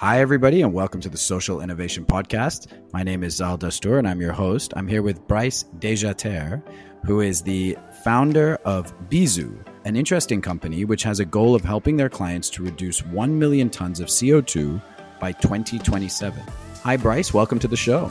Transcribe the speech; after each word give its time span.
Hi, 0.00 0.22
everybody, 0.22 0.62
and 0.62 0.72
welcome 0.72 1.02
to 1.02 1.10
the 1.10 1.18
Social 1.18 1.60
Innovation 1.60 2.06
Podcast. 2.06 2.68
My 2.90 3.02
name 3.02 3.22
is 3.22 3.36
Zal 3.36 3.58
Dastur, 3.58 3.98
and 3.98 4.08
I'm 4.08 4.18
your 4.18 4.32
host. 4.32 4.72
I'm 4.74 4.88
here 4.88 5.02
with 5.02 5.28
Bryce 5.28 5.66
Dejater, 5.78 6.62
who 7.04 7.20
is 7.20 7.42
the 7.42 7.76
founder 8.02 8.54
of 8.64 8.98
Bizu, 9.10 9.62
an 9.84 9.96
interesting 9.96 10.40
company 10.40 10.86
which 10.86 11.02
has 11.02 11.20
a 11.20 11.26
goal 11.26 11.54
of 11.54 11.62
helping 11.64 11.98
their 11.98 12.08
clients 12.08 12.48
to 12.48 12.62
reduce 12.62 13.04
1 13.04 13.38
million 13.38 13.68
tons 13.68 14.00
of 14.00 14.08
CO2 14.08 14.80
by 15.20 15.32
2027. 15.32 16.44
Hi, 16.82 16.96
Bryce. 16.96 17.34
Welcome 17.34 17.58
to 17.58 17.68
the 17.68 17.76
show. 17.76 18.10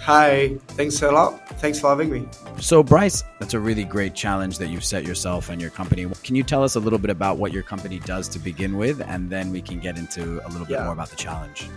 Hi. 0.00 0.58
Thanks 0.76 1.00
a 1.00 1.10
lot. 1.10 1.41
Thanks 1.62 1.78
for 1.78 1.90
having 1.90 2.10
me. 2.10 2.26
So, 2.58 2.82
Bryce, 2.82 3.22
that's 3.38 3.54
a 3.54 3.60
really 3.60 3.84
great 3.84 4.16
challenge 4.16 4.58
that 4.58 4.66
you've 4.66 4.82
set 4.82 5.06
yourself 5.06 5.48
and 5.48 5.60
your 5.60 5.70
company. 5.70 6.04
Can 6.24 6.34
you 6.34 6.42
tell 6.42 6.64
us 6.64 6.74
a 6.74 6.80
little 6.80 6.98
bit 6.98 7.08
about 7.08 7.38
what 7.38 7.52
your 7.52 7.62
company 7.62 8.00
does 8.00 8.26
to 8.30 8.40
begin 8.40 8.76
with, 8.76 9.00
and 9.00 9.30
then 9.30 9.52
we 9.52 9.62
can 9.62 9.78
get 9.78 9.96
into 9.96 10.44
a 10.44 10.48
little 10.48 10.66
bit 10.66 10.72
yeah. 10.72 10.82
more 10.82 10.92
about 10.92 11.10
the 11.10 11.16
challenge? 11.16 11.68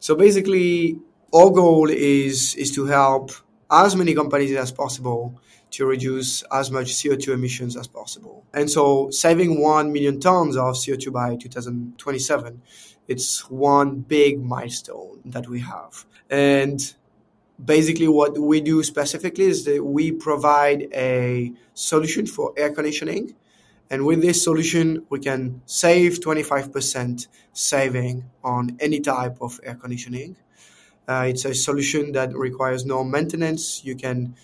So, 0.00 0.16
basically, 0.16 0.98
our 1.32 1.48
goal 1.50 1.90
is 1.90 2.56
is 2.56 2.74
to 2.74 2.86
help 2.86 3.30
as 3.70 3.94
many 3.94 4.14
companies 4.14 4.56
as 4.56 4.72
possible 4.72 5.40
to 5.70 5.86
reduce 5.86 6.42
as 6.50 6.72
much 6.72 6.86
CO2 6.86 7.34
emissions 7.34 7.76
as 7.76 7.86
possible. 7.86 8.44
And 8.52 8.68
so, 8.68 9.10
saving 9.10 9.60
1 9.62 9.92
million 9.92 10.18
tons 10.18 10.56
of 10.56 10.74
CO2 10.74 11.12
by 11.12 11.36
2027, 11.36 12.60
it's 13.06 13.48
one 13.48 14.00
big 14.00 14.42
milestone 14.42 15.20
that 15.26 15.46
we 15.46 15.60
have. 15.60 16.04
And 16.28 16.80
basically 17.62 18.08
what 18.08 18.38
we 18.38 18.60
do 18.60 18.82
specifically 18.82 19.44
is 19.44 19.64
that 19.64 19.84
we 19.84 20.12
provide 20.12 20.88
a 20.92 21.52
solution 21.74 22.26
for 22.26 22.52
air 22.56 22.72
conditioning. 22.72 23.34
And 23.90 24.06
with 24.06 24.22
this 24.22 24.42
solution 24.42 25.06
we 25.10 25.20
can 25.20 25.62
save 25.66 26.20
25% 26.20 27.28
saving 27.52 28.24
on 28.42 28.76
any 28.80 29.00
type 29.00 29.38
of 29.40 29.60
air 29.62 29.74
conditioning. 29.74 30.36
Uh, 31.06 31.26
it's 31.28 31.44
a 31.44 31.54
solution 31.54 32.12
that 32.12 32.34
requires 32.34 32.86
no 32.86 33.04
maintenance. 33.04 33.84
You 33.84 33.94
can 33.94 34.34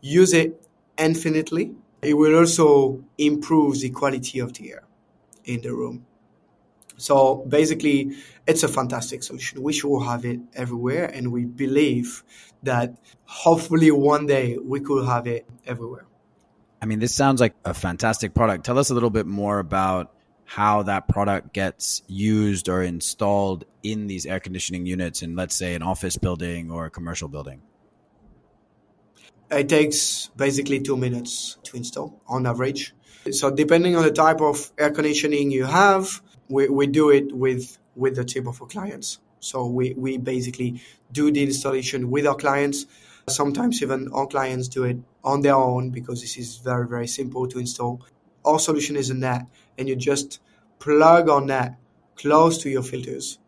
use 0.00 0.32
it 0.32 0.60
infinitely. 0.98 1.74
It 2.02 2.14
will 2.14 2.36
also 2.36 3.04
improve 3.16 3.80
the 3.80 3.90
quality 3.90 4.40
of 4.40 4.52
the 4.54 4.72
air 4.72 4.82
in 5.44 5.62
the 5.62 5.72
room 5.72 6.07
so 6.98 7.36
basically, 7.48 8.16
it's 8.46 8.64
a 8.64 8.68
fantastic 8.68 9.22
solution. 9.22 9.62
We 9.62 9.72
should 9.72 10.02
have 10.02 10.24
it 10.24 10.40
everywhere, 10.52 11.06
and 11.06 11.32
we 11.32 11.44
believe 11.44 12.24
that 12.64 12.98
hopefully 13.24 13.90
one 13.92 14.26
day 14.26 14.58
we 14.58 14.80
could 14.80 15.06
have 15.06 15.26
it 15.28 15.46
everywhere. 15.64 16.06
I 16.82 16.86
mean, 16.86 16.98
this 16.98 17.14
sounds 17.14 17.40
like 17.40 17.54
a 17.64 17.72
fantastic 17.72 18.34
product. 18.34 18.64
Tell 18.64 18.78
us 18.78 18.90
a 18.90 18.94
little 18.94 19.10
bit 19.10 19.26
more 19.26 19.60
about 19.60 20.12
how 20.44 20.82
that 20.84 21.06
product 21.08 21.52
gets 21.52 22.02
used 22.08 22.68
or 22.68 22.82
installed 22.82 23.64
in 23.82 24.08
these 24.08 24.26
air 24.26 24.40
conditioning 24.40 24.86
units 24.86 25.22
in, 25.22 25.36
let's 25.36 25.54
say, 25.54 25.74
an 25.74 25.82
office 25.82 26.16
building 26.16 26.70
or 26.70 26.86
a 26.86 26.90
commercial 26.90 27.28
building. 27.28 27.62
It 29.50 29.68
takes 29.68 30.30
basically 30.36 30.80
two 30.80 30.96
minutes 30.96 31.58
to 31.64 31.76
install 31.76 32.20
on 32.26 32.46
average. 32.46 32.94
So, 33.30 33.50
depending 33.50 33.94
on 33.94 34.02
the 34.02 34.10
type 34.10 34.40
of 34.40 34.72
air 34.78 34.90
conditioning 34.90 35.50
you 35.50 35.64
have, 35.64 36.22
we, 36.48 36.68
we 36.68 36.86
do 36.86 37.10
it 37.10 37.32
with 37.32 37.78
with 37.94 38.16
the 38.16 38.24
team 38.24 38.46
of 38.46 38.62
our 38.62 38.68
clients. 38.68 39.18
So 39.40 39.66
we, 39.66 39.94
we 39.96 40.18
basically 40.18 40.80
do 41.12 41.30
the 41.30 41.42
installation 41.42 42.10
with 42.10 42.26
our 42.26 42.34
clients. 42.34 42.86
Sometimes 43.28 43.82
even 43.82 44.08
our 44.12 44.26
clients 44.26 44.68
do 44.68 44.84
it 44.84 44.98
on 45.24 45.42
their 45.42 45.56
own 45.56 45.90
because 45.90 46.20
this 46.20 46.36
is 46.36 46.58
very, 46.58 46.86
very 46.86 47.06
simple 47.08 47.46
to 47.48 47.58
install. 47.58 48.00
Our 48.44 48.58
solution 48.58 48.96
is 48.96 49.10
a 49.10 49.14
net 49.14 49.46
and 49.76 49.88
you 49.88 49.96
just 49.96 50.40
plug 50.78 51.28
on 51.28 51.46
net 51.46 51.74
close 52.16 52.58
to 52.58 52.70
your 52.70 52.82
filters. 52.82 53.38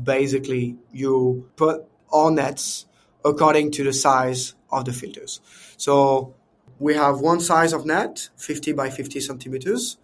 Basically, 0.00 0.76
you 0.92 1.48
put 1.56 1.84
all 2.10 2.30
nets 2.30 2.86
according 3.24 3.70
to 3.72 3.84
the 3.84 3.92
size 3.92 4.54
of 4.70 4.84
the 4.84 4.92
filters. 4.92 5.40
So 5.76 6.34
we 6.78 6.94
have 6.94 7.20
one 7.20 7.40
size 7.40 7.72
of 7.72 7.86
net, 7.86 8.28
50 8.36 8.72
by 8.72 8.90
50 8.90 9.20
centimeters. 9.20 9.98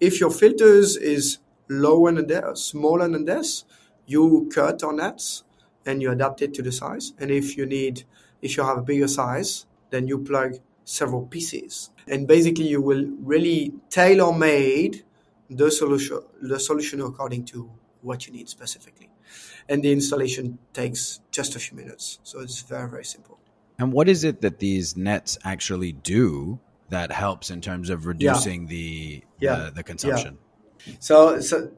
If 0.00 0.20
your 0.20 0.30
filters 0.30 0.96
is 0.96 1.38
lower 1.68 2.12
than 2.12 2.26
this, 2.26 2.64
smaller 2.64 3.08
than 3.08 3.24
this, 3.24 3.64
you 4.06 4.50
cut 4.54 4.82
on 4.82 4.96
that 4.96 5.22
and 5.86 6.02
you 6.02 6.10
adapt 6.10 6.42
it 6.42 6.54
to 6.54 6.62
the 6.62 6.72
size. 6.72 7.12
And 7.18 7.30
if 7.30 7.56
you 7.56 7.66
need, 7.66 8.04
if 8.42 8.56
you 8.56 8.64
have 8.64 8.78
a 8.78 8.82
bigger 8.82 9.08
size, 9.08 9.66
then 9.90 10.06
you 10.06 10.18
plug 10.18 10.58
several 10.84 11.26
pieces. 11.26 11.90
And 12.06 12.26
basically, 12.26 12.68
you 12.68 12.82
will 12.82 13.06
really 13.20 13.72
tailor 13.90 14.32
made 14.32 15.04
the 15.48 15.70
solution, 15.70 16.20
the 16.42 16.60
solution 16.60 17.00
according 17.00 17.46
to 17.46 17.70
what 18.02 18.26
you 18.26 18.32
need 18.32 18.48
specifically. 18.48 19.10
And 19.68 19.82
the 19.82 19.92
installation 19.92 20.58
takes 20.72 21.20
just 21.30 21.56
a 21.56 21.58
few 21.58 21.76
minutes. 21.76 22.18
So 22.22 22.40
it's 22.40 22.60
very, 22.60 22.88
very 22.88 23.04
simple. 23.04 23.38
And 23.78 23.92
what 23.92 24.08
is 24.08 24.24
it 24.24 24.42
that 24.42 24.58
these 24.58 24.96
nets 24.96 25.38
actually 25.42 25.92
do 25.92 26.60
that 26.90 27.10
helps 27.10 27.50
in 27.50 27.60
terms 27.60 27.88
of 27.90 28.06
reducing 28.06 28.62
yeah. 28.62 28.68
the, 28.68 29.24
yeah. 29.40 29.56
the, 29.56 29.70
the 29.70 29.82
consumption? 29.82 30.34
Yeah. 30.34 30.43
So, 30.98 31.40
so 31.40 31.70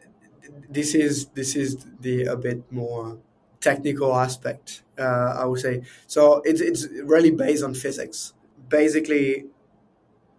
this 0.69 0.95
is 0.95 1.27
this 1.29 1.57
is 1.57 1.87
the 2.01 2.25
a 2.25 2.37
bit 2.37 2.71
more 2.73 3.19
technical 3.61 4.15
aspect, 4.15 4.83
uh, 4.99 5.37
I 5.39 5.45
would 5.47 5.61
say. 5.61 5.83
So 6.07 6.43
it's 6.45 6.61
it's 6.61 6.87
really 7.05 7.31
based 7.31 7.65
on 7.65 7.75
physics. 7.75 8.33
Basically, 8.69 9.47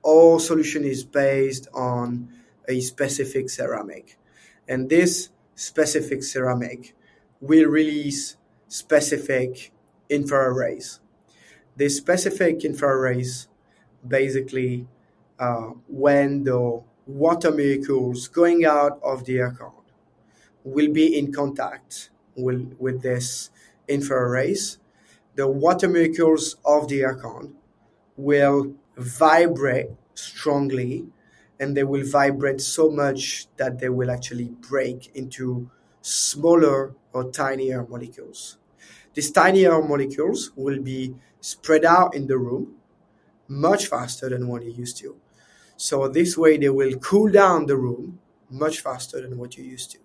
all 0.01 0.39
solution 0.39 0.83
is 0.83 1.03
based 1.03 1.67
on 1.73 2.29
a 2.67 2.79
specific 2.81 3.50
ceramic, 3.50 4.17
and 4.67 4.89
this 4.89 5.29
specific 5.55 6.23
ceramic 6.23 6.95
will 7.41 7.67
release 7.69 8.38
specific 8.67 9.72
infrared 10.09 10.55
rays. 10.55 10.99
This 11.75 11.97
specific 11.97 12.66
infrared 12.66 12.99
rays, 12.99 13.47
basically, 14.07 14.88
uh, 15.39 15.72
when 15.88 16.44
the 16.44 16.84
water 17.07 17.51
molecules 17.51 18.28
going 18.28 18.66
out 18.66 19.00
of 19.03 19.25
the 19.25 19.38
aircon 19.38 19.73
will 20.63 20.91
be 20.91 21.18
in 21.18 21.31
contact 21.31 22.09
with, 22.35 22.75
with 22.79 23.01
this 23.01 23.50
infrared 23.88 24.31
rays, 24.31 24.79
the 25.35 25.47
water 25.47 25.88
molecules 25.88 26.57
of 26.66 26.88
the 26.90 27.01
aircon 27.01 27.53
will 28.17 28.73
vibrate 28.97 29.90
strongly 30.16 31.07
and 31.59 31.75
they 31.78 31.84
will 31.84 32.06
vibrate 32.06 32.62
so 32.62 32.90
much 32.90 33.47
that 33.57 33.79
they 33.79 33.90
will 33.90 34.12
actually 34.12 34.50
break 34.69 35.12
into 35.16 35.69
smaller 36.01 36.96
or 37.13 37.25
tinier 37.31 37.85
molecules. 37.88 38.57
These 39.13 39.31
tinier 39.31 39.81
molecules 39.81 40.51
will 40.56 40.81
be 40.81 41.16
spread 41.41 41.85
out 41.85 42.16
in 42.16 42.28
the 42.28 42.38
room 42.38 42.75
much 43.47 43.88
faster 43.88 44.29
than 44.29 44.47
what 44.47 44.63
you 44.63 44.72
used 44.72 44.97
to. 45.00 45.16
So 45.77 46.07
this 46.07 46.38
way 46.38 46.57
they 46.57 46.69
will 46.69 46.97
cool 46.97 47.31
down 47.31 47.67
the 47.67 47.77
room 47.77 48.19
much 48.49 48.81
faster 48.81 49.21
than 49.21 49.38
what 49.38 49.57
you 49.57 49.63
used 49.63 49.91
to. 49.91 49.99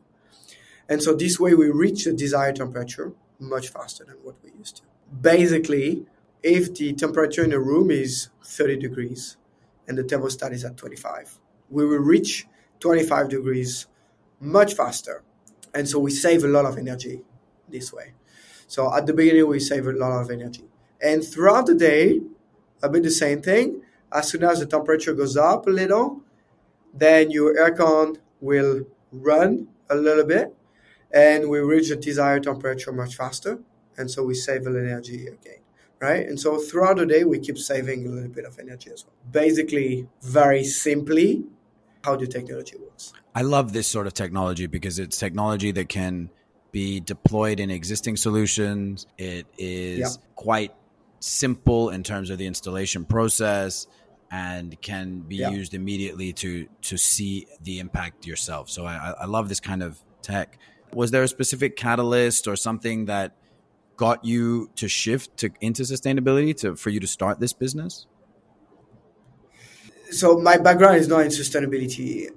And 0.88 1.02
so 1.02 1.14
this 1.14 1.40
way 1.40 1.54
we 1.54 1.70
reach 1.70 2.04
the 2.04 2.12
desired 2.12 2.56
temperature 2.56 3.12
much 3.38 3.68
faster 3.70 4.04
than 4.04 4.16
what 4.22 4.36
we 4.44 4.52
used 4.58 4.76
to. 4.76 4.82
Basically, 5.20 6.06
if 6.42 6.74
the 6.74 6.92
temperature 6.92 7.44
in 7.44 7.52
a 7.52 7.58
room 7.58 7.90
is 7.90 8.28
30 8.44 8.76
degrees 8.76 9.36
and 9.88 9.96
the 9.96 10.04
thermostat 10.04 10.52
is 10.52 10.64
at 10.64 10.76
25, 10.76 11.38
we 11.70 11.86
will 11.86 11.98
reach 11.98 12.46
25 12.80 13.28
degrees 13.28 13.86
much 14.40 14.74
faster. 14.74 15.22
And 15.74 15.88
so 15.88 15.98
we 15.98 16.10
save 16.10 16.44
a 16.44 16.48
lot 16.48 16.66
of 16.66 16.76
energy 16.76 17.22
this 17.68 17.92
way. 17.92 18.12
So 18.66 18.94
at 18.94 19.06
the 19.06 19.12
beginning, 19.12 19.46
we 19.46 19.60
save 19.60 19.86
a 19.86 19.92
lot 19.92 20.12
of 20.20 20.30
energy. 20.30 20.64
And 21.00 21.24
throughout 21.24 21.66
the 21.66 21.74
day, 21.74 22.20
a 22.82 22.88
bit 22.88 23.02
the 23.02 23.10
same 23.10 23.40
thing. 23.42 23.82
As 24.14 24.28
soon 24.28 24.44
as 24.44 24.60
the 24.60 24.66
temperature 24.66 25.14
goes 25.14 25.36
up 25.36 25.66
a 25.66 25.70
little, 25.70 26.22
then 26.94 27.30
your 27.30 27.54
aircon 27.54 28.18
will 28.40 28.86
run 29.10 29.68
a 29.88 29.94
little 29.94 30.24
bit 30.24 30.54
and 31.12 31.48
we 31.48 31.60
reach 31.60 31.88
the 31.88 31.96
desired 31.96 32.42
temperature 32.44 32.92
much 32.92 33.16
faster. 33.16 33.58
And 33.96 34.10
so 34.10 34.22
we 34.22 34.34
save 34.34 34.66
a 34.66 34.70
little 34.70 34.88
energy 34.88 35.26
again, 35.26 35.60
right? 36.00 36.26
And 36.26 36.40
so 36.40 36.58
throughout 36.58 36.96
the 36.96 37.06
day, 37.06 37.24
we 37.24 37.38
keep 37.38 37.58
saving 37.58 38.06
a 38.06 38.08
little 38.08 38.30
bit 38.30 38.44
of 38.44 38.58
energy 38.58 38.90
as 38.90 39.04
well. 39.04 39.14
Basically, 39.30 40.08
very 40.22 40.64
simply, 40.64 41.44
how 42.04 42.16
the 42.16 42.26
technology 42.26 42.76
works. 42.78 43.12
I 43.34 43.42
love 43.42 43.72
this 43.72 43.86
sort 43.86 44.06
of 44.06 44.14
technology 44.14 44.66
because 44.66 44.98
it's 44.98 45.18
technology 45.18 45.70
that 45.72 45.88
can 45.88 46.30
be 46.72 47.00
deployed 47.00 47.60
in 47.60 47.70
existing 47.70 48.16
solutions. 48.16 49.06
It 49.18 49.46
is 49.58 49.98
yeah. 49.98 50.22
quite 50.34 50.74
simple 51.20 51.90
in 51.90 52.02
terms 52.02 52.30
of 52.30 52.38
the 52.38 52.46
installation 52.46 53.04
process 53.04 53.86
and 54.32 54.80
can 54.80 55.20
be 55.20 55.36
yeah. 55.36 55.50
used 55.50 55.74
immediately 55.74 56.32
to 56.32 56.66
to 56.80 56.96
see 56.96 57.46
the 57.62 57.78
impact 57.78 58.26
yourself. 58.26 58.68
So 58.70 58.84
I, 58.86 59.14
I 59.20 59.26
love 59.26 59.48
this 59.48 59.60
kind 59.60 59.82
of 59.82 60.02
tech 60.22 60.58
was 60.94 61.10
there 61.10 61.22
a 61.22 61.28
specific 61.28 61.76
catalyst 61.76 62.46
or 62.46 62.56
something 62.56 63.06
that 63.06 63.36
got 63.96 64.24
you 64.24 64.70
to 64.76 64.88
shift 64.88 65.36
to 65.38 65.50
into 65.60 65.82
sustainability 65.82 66.56
to 66.58 66.76
for 66.76 66.90
you 66.90 67.00
to 67.00 67.06
start 67.06 67.40
this 67.40 67.52
business? 67.52 68.06
So 70.10 70.38
my 70.38 70.58
background 70.58 70.96
is 70.96 71.08
not 71.08 71.20
in 71.20 71.28
sustainability 71.28 72.28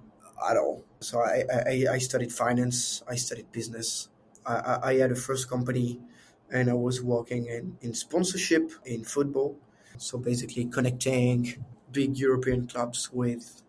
at 0.49 0.57
all. 0.57 0.83
So 1.01 1.19
I, 1.19 1.43
I, 1.67 1.85
I 1.93 1.97
studied 1.97 2.31
finance, 2.31 3.03
I 3.07 3.15
studied 3.15 3.51
business. 3.51 4.09
I, 4.45 4.79
I 4.83 4.93
had 4.95 5.11
a 5.11 5.15
first 5.15 5.49
company 5.49 5.99
and 6.51 6.69
I 6.69 6.73
was 6.73 7.01
working 7.01 7.47
in, 7.47 7.77
in 7.81 7.93
sponsorship 7.93 8.71
in 8.85 9.03
football. 9.03 9.57
So 9.97 10.17
basically 10.17 10.65
connecting 10.65 11.65
big 11.95 12.17
European 12.17 12.67
clubs 12.67 13.09
with 13.11 13.63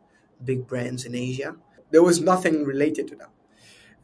big 0.44 0.66
brands 0.66 1.04
in 1.06 1.14
Asia. 1.14 1.56
There 1.92 2.02
was 2.02 2.20
nothing 2.20 2.64
related 2.64 3.08
to 3.08 3.16
that. 3.16 3.30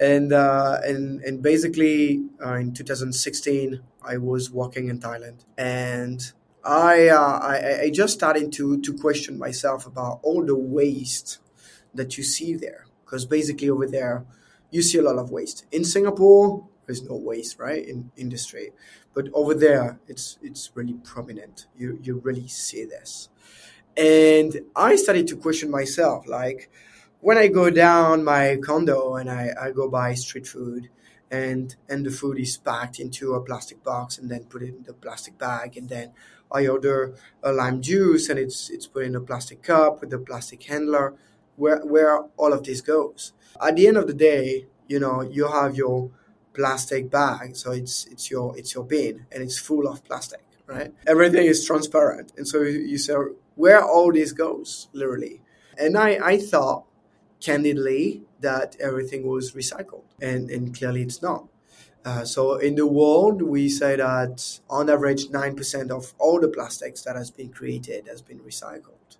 And, 0.00 0.32
uh, 0.32 0.78
and, 0.84 1.20
and 1.22 1.42
basically 1.42 2.24
uh, 2.44 2.54
in 2.54 2.72
2016, 2.72 3.80
I 4.02 4.16
was 4.16 4.50
working 4.50 4.88
in 4.88 4.98
Thailand 5.00 5.44
and 5.58 6.32
I, 6.64 7.08
uh, 7.08 7.38
I, 7.52 7.80
I 7.82 7.90
just 7.90 8.14
started 8.14 8.52
to, 8.54 8.80
to 8.80 8.98
question 8.98 9.38
myself 9.38 9.86
about 9.86 10.20
all 10.22 10.44
the 10.44 10.56
waste 10.56 11.38
that 11.94 12.16
you 12.16 12.24
see 12.24 12.54
there. 12.54 12.86
Because 13.04 13.26
basically 13.26 13.68
over 13.68 13.86
there, 13.86 14.24
you 14.70 14.80
see 14.80 14.98
a 14.98 15.02
lot 15.02 15.18
of 15.18 15.30
waste. 15.30 15.66
In 15.70 15.84
Singapore, 15.84 16.66
there's 16.86 17.02
no 17.02 17.16
waste, 17.16 17.58
right, 17.58 17.86
in 17.86 18.10
industry. 18.16 18.72
But 19.14 19.28
over 19.34 19.54
there, 19.54 20.00
it's 20.08 20.38
it's 20.42 20.70
really 20.74 20.94
prominent. 21.04 21.66
You 21.76 21.98
you 22.02 22.20
really 22.24 22.48
see 22.48 22.84
this. 22.84 23.28
And 23.96 24.60
I 24.74 24.96
started 24.96 25.26
to 25.28 25.36
question 25.36 25.70
myself, 25.70 26.26
like 26.26 26.70
when 27.20 27.38
I 27.38 27.48
go 27.48 27.70
down 27.70 28.24
my 28.24 28.58
condo 28.62 29.16
and 29.16 29.30
I, 29.30 29.50
I 29.60 29.70
go 29.70 29.88
buy 29.88 30.14
street 30.14 30.46
food 30.46 30.88
and 31.30 31.76
and 31.88 32.04
the 32.04 32.10
food 32.10 32.38
is 32.38 32.56
packed 32.58 33.00
into 33.00 33.34
a 33.34 33.40
plastic 33.40 33.82
box 33.82 34.18
and 34.18 34.30
then 34.30 34.44
put 34.44 34.62
it 34.62 34.74
in 34.74 34.82
the 34.82 34.92
plastic 34.92 35.38
bag 35.38 35.76
and 35.76 35.88
then 35.88 36.12
I 36.50 36.66
order 36.66 37.14
a 37.42 37.52
lime 37.52 37.80
juice 37.80 38.28
and 38.28 38.38
it's 38.38 38.70
it's 38.70 38.86
put 38.86 39.04
in 39.04 39.14
a 39.14 39.20
plastic 39.20 39.62
cup 39.62 40.00
with 40.00 40.12
a 40.12 40.18
plastic 40.18 40.62
handler 40.64 41.14
where 41.56 41.80
where 41.84 42.18
all 42.36 42.52
of 42.52 42.64
this 42.64 42.80
goes. 42.80 43.32
At 43.60 43.76
the 43.76 43.86
end 43.86 43.96
of 43.96 44.06
the 44.06 44.14
day, 44.14 44.66
you 44.88 44.98
know, 45.00 45.22
you 45.22 45.48
have 45.48 45.76
your 45.76 46.10
plastic 46.52 47.10
bag, 47.10 47.56
so 47.56 47.72
it's 47.72 48.06
it's 48.06 48.30
your 48.30 48.56
it's 48.58 48.74
your 48.74 48.84
bin 48.84 49.26
and 49.32 49.42
it's 49.42 49.58
full 49.58 49.88
of 49.88 50.04
plastic, 50.04 50.44
right? 50.66 50.92
Everything 51.06 51.46
is 51.46 51.64
transparent, 51.64 52.32
and 52.36 52.46
so 52.46 52.62
you 52.62 52.98
say 52.98 53.14
where 53.54 53.82
all 53.82 54.12
this 54.12 54.32
goes, 54.32 54.88
literally. 54.92 55.40
And 55.78 55.96
I 55.96 56.18
I 56.22 56.38
thought 56.38 56.84
candidly 57.40 58.22
that 58.40 58.76
everything 58.80 59.26
was 59.26 59.52
recycled, 59.52 60.04
and 60.20 60.50
and 60.50 60.76
clearly 60.76 61.02
it's 61.02 61.22
not. 61.22 61.48
Uh, 62.04 62.24
so 62.24 62.56
in 62.56 62.74
the 62.74 62.86
world, 62.86 63.42
we 63.42 63.68
say 63.68 63.94
that 63.96 64.60
on 64.68 64.90
average, 64.90 65.30
nine 65.30 65.54
percent 65.54 65.90
of 65.90 66.14
all 66.18 66.40
the 66.40 66.48
plastics 66.48 67.02
that 67.02 67.16
has 67.16 67.30
been 67.30 67.50
created 67.50 68.08
has 68.08 68.20
been 68.20 68.40
recycled. 68.40 69.18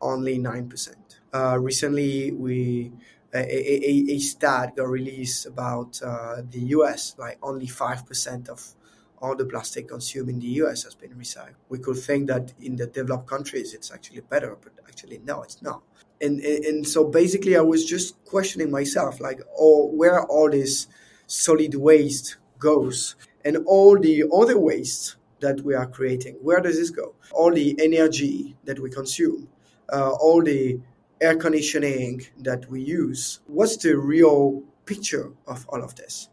Only 0.00 0.38
nine 0.38 0.68
percent. 0.68 1.20
Uh, 1.32 1.58
recently, 1.58 2.32
we 2.32 2.92
a, 3.34 3.38
a, 3.38 4.14
a, 4.14 4.18
stat 4.18 4.76
got 4.76 4.88
released 4.88 5.46
about 5.46 6.00
uh, 6.02 6.42
the 6.50 6.60
US, 6.76 7.14
like 7.18 7.38
only 7.42 7.66
5% 7.66 8.48
of 8.48 8.74
all 9.18 9.34
the 9.34 9.44
plastic 9.44 9.88
consumed 9.88 10.28
in 10.28 10.38
the 10.38 10.46
US 10.62 10.84
has 10.84 10.94
been 10.94 11.14
recycled. 11.14 11.54
We 11.68 11.78
could 11.78 11.98
think 11.98 12.28
that 12.28 12.52
in 12.60 12.76
the 12.76 12.86
developed 12.86 13.28
countries 13.28 13.74
it's 13.74 13.90
actually 13.90 14.20
better, 14.20 14.56
but 14.60 14.72
actually, 14.86 15.20
no, 15.24 15.42
it's 15.42 15.62
not. 15.62 15.82
And, 16.20 16.40
and 16.40 16.86
so 16.86 17.04
basically, 17.04 17.56
I 17.56 17.60
was 17.60 17.84
just 17.84 18.22
questioning 18.24 18.70
myself, 18.70 19.20
like, 19.20 19.40
oh, 19.58 19.88
where 19.88 20.22
all 20.24 20.50
this 20.50 20.86
solid 21.26 21.74
waste 21.74 22.36
goes 22.58 23.16
and 23.44 23.58
all 23.66 23.98
the 23.98 24.24
other 24.34 24.58
waste 24.58 25.16
that 25.40 25.60
we 25.60 25.74
are 25.74 25.86
creating, 25.86 26.36
where 26.40 26.60
does 26.60 26.76
this 26.76 26.90
go? 26.90 27.14
All 27.32 27.52
the 27.52 27.76
energy 27.78 28.56
that 28.64 28.78
we 28.78 28.90
consume, 28.90 29.48
uh, 29.92 30.12
all 30.12 30.42
the 30.42 30.80
air 31.20 31.36
conditioning 31.36 32.22
that 32.40 32.68
we 32.70 32.80
use. 32.80 33.40
What's 33.46 33.76
the 33.76 33.96
real 33.96 34.62
picture 34.84 35.32
of 35.46 35.66
all 35.68 35.82
of 35.82 35.94
this? 35.96 36.28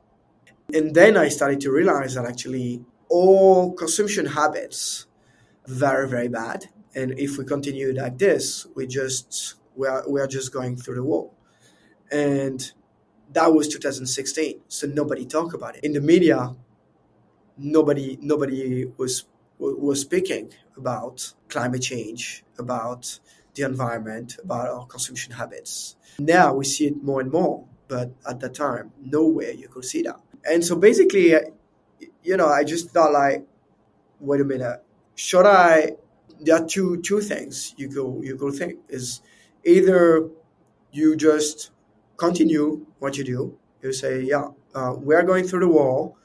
And 0.74 0.96
then 0.96 1.16
I 1.16 1.30
started 1.30 1.62
to 1.62 1.72
realize 1.72 2.16
that 2.16 2.26
actually 2.26 2.84
all 3.08 3.74
consumption 3.74 4.26
habits 4.26 5.06
very 5.68 6.10
very 6.10 6.28
bad. 6.28 6.66
And 6.96 7.18
if 7.18 7.38
we 7.38 7.46
continue 7.46 7.94
like 7.94 8.18
this, 8.18 8.68
we 8.76 8.88
just 8.88 9.56
we 9.76 9.88
are 9.88 10.04
we 10.10 10.20
are 10.20 10.28
just 10.28 10.52
going 10.52 10.76
through 10.76 10.96
the 10.96 11.04
wall. 11.04 11.34
And 12.12 12.72
that 13.32 13.54
was 13.54 13.68
2016. 13.68 14.62
So 14.68 14.88
nobody 14.88 15.26
talked 15.26 15.54
about 15.54 15.76
it 15.78 15.84
in 15.84 15.94
the 15.94 16.02
media. 16.02 16.56
Nobody 17.58 18.18
nobody 18.22 18.86
was 18.98 19.26
was 19.60 20.02
speaking 20.02 20.52
about 20.76 21.34
climate 21.50 21.82
change, 21.82 22.44
about 22.58 23.20
the 23.54 23.64
environment, 23.64 24.38
about 24.44 24.70
our 24.70 24.86
consumption 24.88 25.34
habits. 25.34 25.96
Now 26.20 26.56
we 26.56 26.66
see 26.66 26.88
it 26.88 27.04
more 27.04 27.22
and 27.22 27.32
more, 27.32 27.66
but 27.88 28.12
at 28.28 28.40
that 28.40 28.56
time, 28.56 28.92
nowhere 29.00 29.52
you 29.52 29.68
could 29.68 29.86
see 29.86 30.02
that. 30.04 30.20
And 30.46 30.64
so 30.64 30.76
basically, 30.76 31.34
you 32.24 32.38
know, 32.38 32.48
I 32.48 32.64
just 32.64 32.92
thought 32.92 33.14
like, 33.14 33.46
wait 34.20 34.42
a 34.42 34.46
minute, 34.46 34.84
should 35.16 35.46
I? 35.46 35.94
There 36.40 36.56
are 36.56 36.66
two 36.66 37.02
two 37.02 37.22
things 37.22 37.74
you 37.78 37.88
go 37.88 38.22
you 38.22 38.36
go 38.36 38.52
think 38.52 38.80
is 38.90 39.22
either 39.64 40.30
you 40.92 41.16
just 41.16 41.72
continue 42.18 42.86
what 43.00 43.18
you 43.18 43.24
do. 43.24 43.58
You 43.82 43.94
say, 43.94 44.22
yeah, 44.24 44.50
uh, 44.76 44.96
we 44.98 45.16
are 45.16 45.24
going 45.24 45.46
through 45.46 45.62
the 45.62 45.68
wall. 45.70 46.18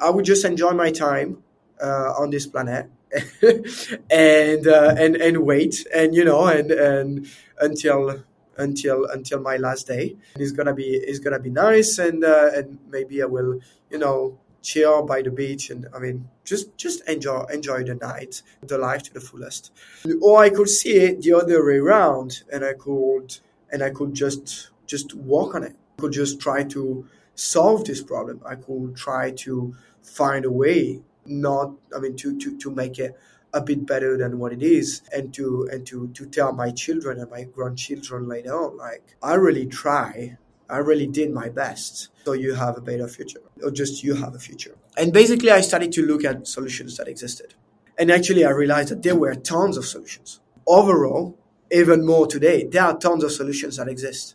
I 0.00 0.10
would 0.10 0.24
just 0.24 0.44
enjoy 0.44 0.72
my 0.72 0.90
time 0.90 1.42
uh, 1.82 2.14
on 2.18 2.30
this 2.30 2.46
planet 2.46 2.90
and 4.10 4.66
uh, 4.66 4.94
and 4.98 5.16
and 5.16 5.38
wait 5.38 5.86
and 5.94 6.14
you 6.14 6.24
know 6.24 6.46
and 6.46 6.70
and 6.70 7.26
until 7.60 8.24
until 8.56 9.06
until 9.06 9.40
my 9.40 9.56
last 9.56 9.86
day. 9.86 10.16
It's 10.36 10.52
gonna 10.52 10.74
be 10.74 10.84
it's 10.84 11.18
gonna 11.18 11.38
be 11.38 11.50
nice 11.50 11.98
and 11.98 12.24
uh, 12.24 12.50
and 12.54 12.78
maybe 12.90 13.22
I 13.22 13.26
will 13.26 13.60
you 13.90 13.98
know 13.98 14.38
chill 14.62 15.02
by 15.04 15.22
the 15.22 15.30
beach 15.30 15.70
and 15.70 15.86
I 15.94 15.98
mean 15.98 16.28
just 16.44 16.76
just 16.76 17.08
enjoy 17.08 17.44
enjoy 17.52 17.84
the 17.84 17.96
night 17.96 18.42
the 18.62 18.78
life 18.78 19.02
to 19.04 19.14
the 19.14 19.20
fullest. 19.20 19.72
Or 20.20 20.42
I 20.42 20.50
could 20.50 20.68
see 20.68 20.96
it 20.96 21.22
the 21.22 21.34
other 21.34 21.64
way 21.64 21.78
around 21.78 22.42
and 22.52 22.64
I 22.64 22.74
could 22.74 23.38
and 23.70 23.82
I 23.82 23.90
could 23.90 24.14
just 24.14 24.70
just 24.86 25.14
work 25.14 25.54
on 25.54 25.64
it. 25.64 25.76
I 25.98 26.02
could 26.02 26.12
just 26.12 26.40
try 26.40 26.64
to 26.64 27.06
solve 27.34 27.84
this 27.84 28.02
problem. 28.02 28.40
I 28.44 28.56
could 28.56 28.96
try 28.96 29.30
to 29.30 29.74
find 30.02 30.44
a 30.44 30.50
way 30.50 31.00
not 31.24 31.72
i 31.94 32.00
mean 32.00 32.16
to 32.16 32.38
to, 32.38 32.58
to 32.58 32.70
make 32.70 32.98
it 32.98 33.16
a 33.54 33.60
bit 33.60 33.86
better 33.86 34.16
than 34.16 34.38
what 34.38 34.52
it 34.52 34.62
is 34.62 35.02
and 35.12 35.32
to 35.34 35.68
and 35.70 35.86
to 35.86 36.08
to 36.08 36.26
tell 36.26 36.52
my 36.52 36.70
children 36.70 37.20
and 37.20 37.30
my 37.30 37.44
grandchildren 37.44 38.26
later 38.28 38.54
on 38.54 38.76
like 38.76 39.14
i 39.22 39.34
really 39.34 39.66
try. 39.66 40.36
I 40.70 40.78
really 40.78 41.06
did 41.06 41.30
my 41.32 41.50
best. 41.50 42.08
So 42.24 42.32
you 42.32 42.54
have 42.54 42.78
a 42.78 42.80
better 42.80 43.06
future 43.06 43.40
or 43.62 43.70
just 43.70 44.02
you 44.02 44.14
have 44.14 44.34
a 44.34 44.38
future. 44.38 44.74
And 44.96 45.12
basically 45.12 45.50
i 45.50 45.60
started 45.60 45.92
to 45.92 46.06
look 46.06 46.24
at 46.24 46.46
solutions 46.46 46.96
that 46.96 47.08
existed. 47.08 47.54
And 47.98 48.10
actually 48.10 48.44
i 48.44 48.50
realized 48.50 48.88
that 48.88 49.02
there 49.02 49.16
were 49.16 49.34
tons 49.34 49.76
of 49.76 49.84
solutions. 49.84 50.40
Overall 50.66 51.36
even 51.70 52.06
more 52.06 52.26
today 52.26 52.64
there 52.64 52.84
are 52.84 52.96
tons 52.96 53.22
of 53.22 53.32
solutions 53.32 53.76
that 53.76 53.88
exist. 53.88 54.34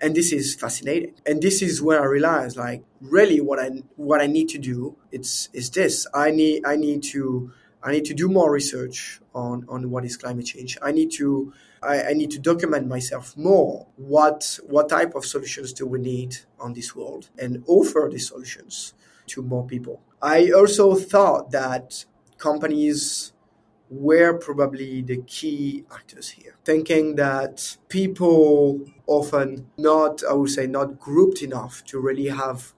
And 0.00 0.14
this 0.14 0.32
is 0.32 0.54
fascinating. 0.54 1.14
And 1.26 1.42
this 1.42 1.60
is 1.60 1.82
where 1.82 2.00
i 2.00 2.06
realized 2.06 2.56
like 2.56 2.82
really 3.02 3.42
what 3.42 3.58
i 3.58 3.68
what 3.96 4.22
i 4.22 4.26
need 4.26 4.48
to 4.50 4.58
do 4.58 4.96
it's 5.12 5.50
is 5.52 5.68
this. 5.70 6.06
I 6.14 6.30
need 6.30 6.64
i 6.64 6.76
need 6.76 7.02
to 7.14 7.52
i 7.84 7.92
need 7.92 8.04
to 8.04 8.14
do 8.14 8.28
more 8.28 8.50
research 8.50 9.20
on 9.34 9.64
on 9.68 9.90
what 9.90 10.04
is 10.04 10.16
climate 10.16 10.46
change 10.46 10.76
i 10.82 10.90
need 10.90 11.10
to 11.10 11.52
I, 11.82 12.02
I 12.10 12.12
need 12.14 12.30
to 12.32 12.38
document 12.38 12.88
myself 12.88 13.36
more 13.36 13.86
what 13.96 14.58
what 14.66 14.88
type 14.88 15.14
of 15.14 15.24
solutions 15.24 15.72
do 15.72 15.86
we 15.86 16.00
need 16.00 16.36
on 16.58 16.72
this 16.72 16.96
world 16.96 17.30
and 17.38 17.62
offer 17.66 18.08
these 18.10 18.28
solutions 18.28 18.94
to 19.28 19.42
more 19.42 19.66
people 19.66 20.00
i 20.22 20.50
also 20.50 20.94
thought 20.94 21.50
that 21.52 22.04
companies 22.38 23.34
were 23.90 24.34
probably 24.38 25.02
the 25.02 25.18
key 25.22 25.84
actors 25.92 26.30
here. 26.30 26.56
Thinking 26.64 27.16
that 27.16 27.76
people 27.88 28.80
often 29.06 29.66
not, 29.78 30.22
I 30.28 30.32
would 30.32 30.50
say, 30.50 30.66
not 30.66 30.98
grouped 30.98 31.42
enough 31.42 31.84
to 31.86 32.00
really 32.00 32.28
have 32.28 32.74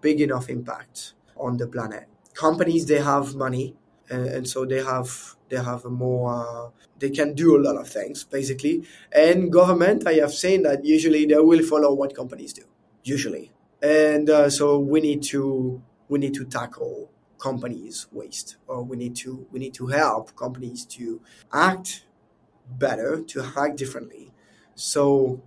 big 0.00 0.20
enough 0.20 0.48
impact 0.48 1.14
on 1.36 1.56
the 1.56 1.66
planet. 1.66 2.06
Companies, 2.34 2.86
they 2.86 3.00
have 3.00 3.34
money, 3.34 3.74
and, 4.10 4.26
and 4.26 4.48
so 4.48 4.64
they 4.64 4.82
have 4.82 5.36
they 5.48 5.56
have 5.56 5.84
a 5.84 5.90
more 5.90 6.34
uh, 6.34 6.70
they 6.98 7.10
can 7.10 7.34
do 7.34 7.56
a 7.56 7.60
lot 7.60 7.76
of 7.76 7.88
things 7.88 8.24
basically. 8.24 8.84
And 9.12 9.50
government, 9.52 10.06
I 10.06 10.14
have 10.14 10.32
seen 10.34 10.62
that 10.64 10.84
usually 10.84 11.26
they 11.26 11.38
will 11.38 11.62
follow 11.62 11.94
what 11.94 12.14
companies 12.14 12.52
do, 12.52 12.62
usually. 13.04 13.52
And 13.82 14.28
uh, 14.28 14.50
so 14.50 14.78
we 14.78 15.00
need 15.00 15.22
to 15.24 15.80
we 16.08 16.18
need 16.18 16.34
to 16.34 16.44
tackle 16.44 17.10
companies 17.38 18.06
waste 18.12 18.56
or 18.66 18.82
we 18.82 18.96
need 18.96 19.16
to 19.16 19.46
we 19.50 19.58
need 19.58 19.72
to 19.74 19.86
help 19.86 20.36
companies 20.36 20.84
to 20.84 21.22
act 21.52 22.04
better 22.68 23.22
to 23.22 23.42
act 23.56 23.78
differently 23.78 24.30
so 24.74 25.42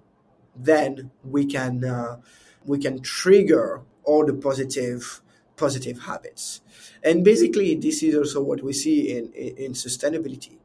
then 0.55 1.11
we 1.23 1.45
can 1.45 1.83
uh, 1.83 2.17
we 2.65 2.79
can 2.79 2.99
trigger 2.99 3.81
all 4.03 4.25
the 4.25 4.33
positive 4.33 5.21
positive 5.55 5.99
habits. 6.01 6.61
And 7.03 7.23
basically 7.23 7.75
this 7.75 8.03
is 8.03 8.15
also 8.15 8.41
what 8.41 8.63
we 8.63 8.73
see 8.73 9.15
in, 9.17 9.31
in, 9.33 9.57
in 9.57 9.71
sustainability. 9.73 10.57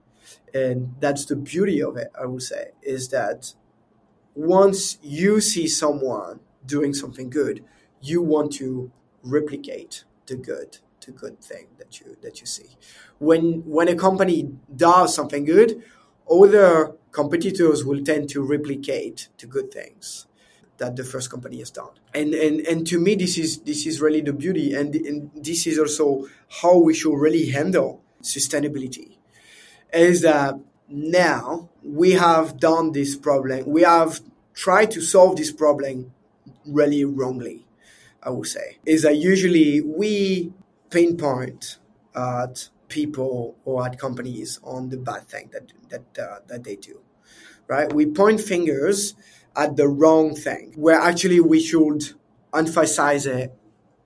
And 0.54 0.95
that's 1.00 1.25
the 1.26 1.37
beauty 1.37 1.83
of 1.83 1.97
it 1.97 2.11
i 2.21 2.25
would 2.25 2.42
say 2.42 2.71
is 2.83 3.09
that 3.11 3.54
once 4.35 4.99
you 5.02 5.40
see 5.40 5.66
someone 5.68 6.40
doing 6.66 6.95
something 6.95 7.30
good, 7.30 7.64
you 8.00 8.23
want 8.23 8.52
to 8.52 8.90
replicate 9.23 10.04
the 10.26 10.37
good, 10.37 10.78
the 11.04 11.12
good 11.12 11.40
thing 11.40 11.68
that 11.78 12.00
you 12.00 12.16
that 12.23 12.40
you 12.40 12.47
see. 12.47 12.76
When 13.18 13.62
when 13.66 13.88
a 13.88 13.97
company 13.97 14.50
does 14.76 15.14
something 15.14 15.45
good, 15.45 15.83
other 16.30 16.95
competitors 17.12 17.85
will 17.85 18.04
tend 18.04 18.28
to 18.30 18.42
replicate 18.42 19.28
the 19.38 19.47
good 19.47 19.73
things 19.73 20.27
that 20.78 20.97
the 20.97 21.04
first 21.04 21.30
company 21.30 21.58
has 21.58 21.70
done. 21.70 21.90
And 22.14 22.35
and 22.35 22.61
and 22.61 22.87
to 22.87 22.99
me, 22.99 23.14
this 23.14 23.38
is 23.38 23.58
this 23.61 23.87
is 23.87 24.00
really 24.00 24.20
the 24.20 24.32
beauty, 24.32 24.75
and, 24.75 24.94
and 24.94 25.30
this 25.35 25.66
is 25.66 25.78
also 25.78 26.26
how 26.62 26.78
we 26.78 26.94
should 26.94 27.16
really 27.16 27.50
handle 27.50 28.02
sustainability. 28.23 29.18
Is 29.92 30.23
that 30.23 30.54
now 30.88 31.68
we 31.82 32.12
have 32.12 32.58
done 32.58 32.92
this 32.92 33.16
problem, 33.16 33.64
we 33.66 33.82
have 33.82 34.20
tried 34.54 34.90
to 34.92 35.00
solve 35.00 35.37
this 35.37 35.52
problem 35.52 36.12
really 36.66 37.04
wrongly. 37.04 37.64
I 38.23 38.30
would 38.30 38.49
say 38.49 38.78
is 38.85 39.02
that 39.02 39.16
usually 39.16 39.80
we 39.80 40.52
pinpoint 40.90 41.78
at 42.14 42.68
people 42.88 43.56
or 43.64 43.87
at 43.87 43.99
companies 43.99 44.58
on 44.64 44.88
the 44.88 44.97
bad 44.97 45.28
thing 45.28 45.50
that 45.52 45.73
that 45.90 46.18
uh, 46.18 46.38
that 46.49 46.64
they 46.64 46.76
do, 46.76 47.00
right? 47.68 47.92
We 47.92 48.06
point 48.06 48.40
fingers 48.40 49.14
at 49.59 49.77
the 49.77 49.88
wrong 49.88 50.37
thing, 50.37 50.73
where 50.77 50.99
actually 51.00 51.41
we 51.41 51.61
should 51.61 52.05
emphasize 52.55 53.27
it 53.27 53.53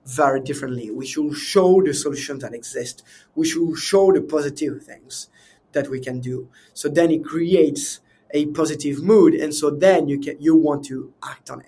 very 0.05 0.41
differently. 0.41 0.91
We 0.91 1.05
should 1.05 1.35
show 1.35 1.81
the 1.81 1.93
solutions 1.93 2.41
that 2.41 2.53
exist. 2.53 3.03
We 3.35 3.47
should 3.47 3.77
show 3.77 4.11
the 4.11 4.21
positive 4.21 4.83
things 4.83 5.29
that 5.73 5.89
we 5.89 5.99
can 6.01 6.19
do. 6.19 6.49
So 6.73 6.89
then 6.89 7.11
it 7.11 7.23
creates 7.23 8.01
a 8.31 8.47
positive 8.47 9.03
mood, 9.03 9.35
and 9.35 9.53
so 9.53 9.69
then 9.69 10.09
you 10.09 10.19
can 10.19 10.37
you 10.41 10.55
want 10.55 10.85
to 10.85 11.13
act 11.23 11.51
on 11.51 11.61
it. 11.61 11.67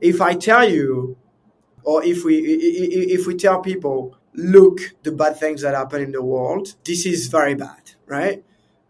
If 0.00 0.22
I 0.22 0.34
tell 0.34 0.68
you, 0.68 1.16
or 1.84 2.04
if 2.04 2.24
we 2.24 2.38
if 2.38 3.26
we 3.26 3.34
tell 3.34 3.60
people, 3.60 4.16
look 4.34 4.78
the 5.02 5.12
bad 5.12 5.38
things 5.38 5.62
that 5.62 5.74
happen 5.74 6.02
in 6.02 6.12
the 6.12 6.22
world, 6.22 6.76
this 6.84 7.04
is 7.04 7.26
very 7.28 7.54
bad, 7.54 7.92
right? 8.06 8.44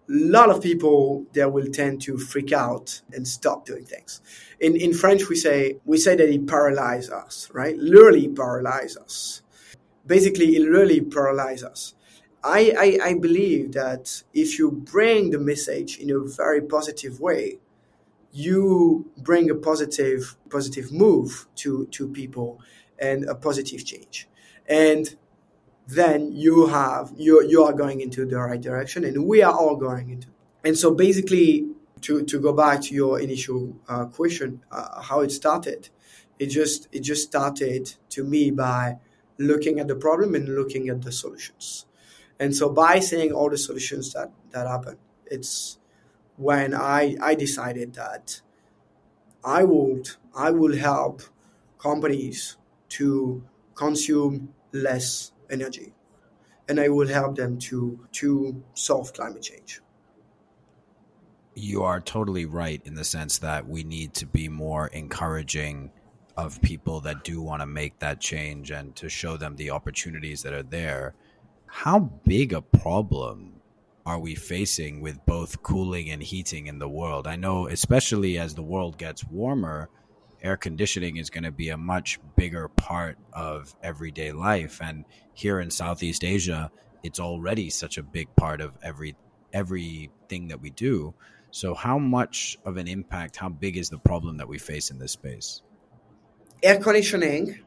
A 0.08 0.12
lot 0.12 0.50
of 0.50 0.62
people 0.62 1.26
they 1.32 1.44
will 1.44 1.66
tend 1.66 2.00
to 2.02 2.16
freak 2.16 2.52
out 2.52 3.02
and 3.12 3.28
stop 3.28 3.66
doing 3.66 3.84
things. 3.84 4.20
In 4.60 4.76
in 4.76 4.94
French, 4.94 5.28
we 5.28 5.36
say 5.36 5.76
we 5.84 5.98
say 5.98 6.16
that 6.16 6.28
it 6.28 6.46
paralyzes 6.46 7.10
us, 7.10 7.48
right? 7.52 7.76
Literally 7.76 8.28
paralyzes 8.28 8.96
us. 8.96 9.42
Basically, 10.06 10.56
it 10.56 10.62
literally 10.62 11.02
paralyzes 11.02 11.64
us. 11.64 11.94
I, 12.42 12.72
I, 13.02 13.08
I 13.10 13.14
believe 13.14 13.72
that 13.72 14.22
if 14.32 14.58
you 14.58 14.70
bring 14.70 15.30
the 15.30 15.38
message 15.38 15.98
in 15.98 16.10
a 16.10 16.20
very 16.20 16.62
positive 16.62 17.20
way, 17.20 17.58
you 18.32 19.10
bring 19.18 19.50
a 19.50 19.54
positive 19.54 20.36
positive 20.48 20.92
move 20.92 21.46
to 21.56 21.86
to 21.86 22.08
people 22.08 22.60
and 22.98 23.24
a 23.24 23.34
positive 23.34 23.84
change. 23.84 24.28
And 24.66 25.16
then 25.88 26.30
you 26.32 26.66
have 26.66 27.12
you 27.16 27.42
you 27.44 27.64
are 27.64 27.72
going 27.72 28.02
into 28.02 28.26
the 28.26 28.38
right 28.38 28.60
direction, 28.60 29.04
and 29.04 29.26
we 29.26 29.42
are 29.42 29.54
all 29.54 29.74
going 29.74 30.10
into. 30.10 30.28
And 30.62 30.76
so 30.76 30.94
basically, 30.94 31.66
to 32.02 32.22
to 32.24 32.38
go 32.38 32.52
back 32.52 32.82
to 32.82 32.94
your 32.94 33.18
initial 33.18 33.74
uh, 33.88 34.04
question, 34.04 34.60
uh, 34.70 35.00
how 35.00 35.20
it 35.20 35.32
started, 35.32 35.88
it 36.38 36.46
just 36.46 36.88
it 36.92 37.00
just 37.00 37.26
started 37.26 37.94
to 38.10 38.22
me 38.22 38.50
by 38.50 38.98
looking 39.38 39.80
at 39.80 39.88
the 39.88 39.96
problem 39.96 40.34
and 40.34 40.54
looking 40.54 40.90
at 40.90 41.00
the 41.02 41.12
solutions. 41.12 41.86
And 42.38 42.54
so 42.54 42.68
by 42.68 43.00
seeing 43.00 43.32
all 43.32 43.48
the 43.48 43.58
solutions 43.58 44.12
that 44.12 44.30
that 44.50 44.66
happen, 44.66 44.98
it's 45.24 45.78
when 46.36 46.74
I 46.74 47.16
I 47.22 47.34
decided 47.34 47.94
that 47.94 48.42
I 49.42 49.64
would 49.64 50.10
I 50.36 50.50
will 50.50 50.76
help 50.76 51.22
companies 51.78 52.58
to 52.90 53.42
consume 53.74 54.52
less 54.72 55.32
energy, 55.50 55.92
and 56.68 56.80
I 56.80 56.88
will 56.88 57.08
help 57.08 57.36
them 57.36 57.58
to 57.60 58.06
to 58.12 58.62
solve 58.74 59.12
climate 59.12 59.42
change. 59.42 59.80
You 61.54 61.82
are 61.82 62.00
totally 62.00 62.44
right 62.44 62.80
in 62.84 62.94
the 62.94 63.04
sense 63.04 63.38
that 63.38 63.68
we 63.68 63.82
need 63.82 64.14
to 64.14 64.26
be 64.26 64.48
more 64.48 64.86
encouraging 64.88 65.90
of 66.36 66.62
people 66.62 67.00
that 67.00 67.24
do 67.24 67.42
want 67.42 67.60
to 67.62 67.66
make 67.66 67.98
that 67.98 68.20
change 68.20 68.70
and 68.70 68.94
to 68.94 69.08
show 69.08 69.36
them 69.36 69.56
the 69.56 69.70
opportunities 69.70 70.42
that 70.44 70.52
are 70.52 70.62
there. 70.62 71.14
How 71.66 71.98
big 71.98 72.52
a 72.52 72.62
problem 72.62 73.60
are 74.06 74.20
we 74.20 74.36
facing 74.36 75.00
with 75.00 75.26
both 75.26 75.62
cooling 75.62 76.10
and 76.10 76.22
heating 76.22 76.68
in 76.68 76.78
the 76.78 76.88
world? 76.88 77.26
I 77.26 77.34
know, 77.34 77.66
especially 77.66 78.38
as 78.38 78.54
the 78.54 78.62
world 78.62 78.96
gets 78.96 79.24
warmer, 79.24 79.90
air 80.42 80.56
conditioning 80.56 81.16
is 81.16 81.30
going 81.30 81.44
to 81.44 81.52
be 81.52 81.70
a 81.70 81.76
much 81.76 82.18
bigger 82.36 82.68
part 82.68 83.18
of 83.32 83.74
everyday 83.82 84.32
life. 84.32 84.80
And 84.82 85.04
here 85.34 85.60
in 85.60 85.70
southeast 85.70 86.24
asia 86.24 86.70
it's 87.02 87.20
already 87.20 87.70
such 87.70 87.98
a 87.98 88.02
big 88.02 88.34
part 88.36 88.60
of 88.60 88.72
every 88.82 89.16
everything 89.52 90.48
that 90.48 90.60
we 90.60 90.70
do. 90.70 91.14
So 91.50 91.74
how 91.74 91.98
much 91.98 92.58
of 92.64 92.76
an 92.76 92.88
impact 92.88 93.36
how 93.36 93.48
big 93.48 93.76
is 93.76 93.88
the 93.88 93.98
problem 93.98 94.36
that 94.38 94.48
we 94.48 94.58
face 94.58 94.90
in 94.90 94.98
this 94.98 95.12
space? 95.12 95.62
Air 96.62 96.78
conditioning 96.78 97.60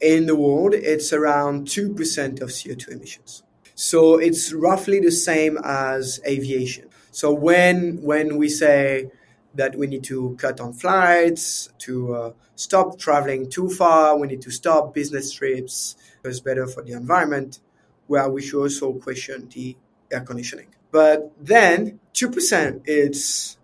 in 0.00 0.26
the 0.26 0.36
world 0.36 0.74
it's 0.74 1.12
around 1.12 1.66
2% 1.66 2.40
of 2.40 2.48
co2 2.48 2.88
emissions. 2.88 3.42
So 3.74 4.16
it's 4.16 4.52
roughly 4.52 5.00
the 5.00 5.10
same 5.10 5.58
as 5.64 6.20
aviation. 6.26 6.88
So 7.10 7.32
when 7.32 8.02
when 8.02 8.36
we 8.36 8.48
say 8.48 9.10
that 9.54 9.76
we 9.76 9.86
need 9.86 10.04
to 10.04 10.36
cut 10.38 10.60
on 10.60 10.72
flights, 10.72 11.70
to 11.78 12.14
uh, 12.14 12.32
stop 12.54 12.98
traveling 12.98 13.48
too 13.50 13.68
far, 13.68 14.16
we 14.18 14.26
need 14.26 14.42
to 14.42 14.50
stop 14.50 14.94
business 14.94 15.32
trips. 15.32 15.96
It's 16.24 16.40
better 16.40 16.66
for 16.66 16.82
the 16.82 16.92
environment, 16.92 17.60
where 18.06 18.28
we 18.28 18.42
should 18.42 18.60
also 18.60 18.92
question 18.94 19.48
the 19.54 19.76
air 20.10 20.20
conditioning. 20.20 20.68
But 20.90 21.32
then 21.40 22.00
2% 22.14 22.82
is 22.86 23.56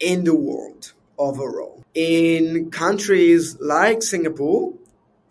in 0.00 0.24
the 0.24 0.34
world 0.34 0.92
overall. 1.18 1.82
In 1.94 2.70
countries 2.70 3.56
like 3.60 4.02
Singapore, 4.02 4.74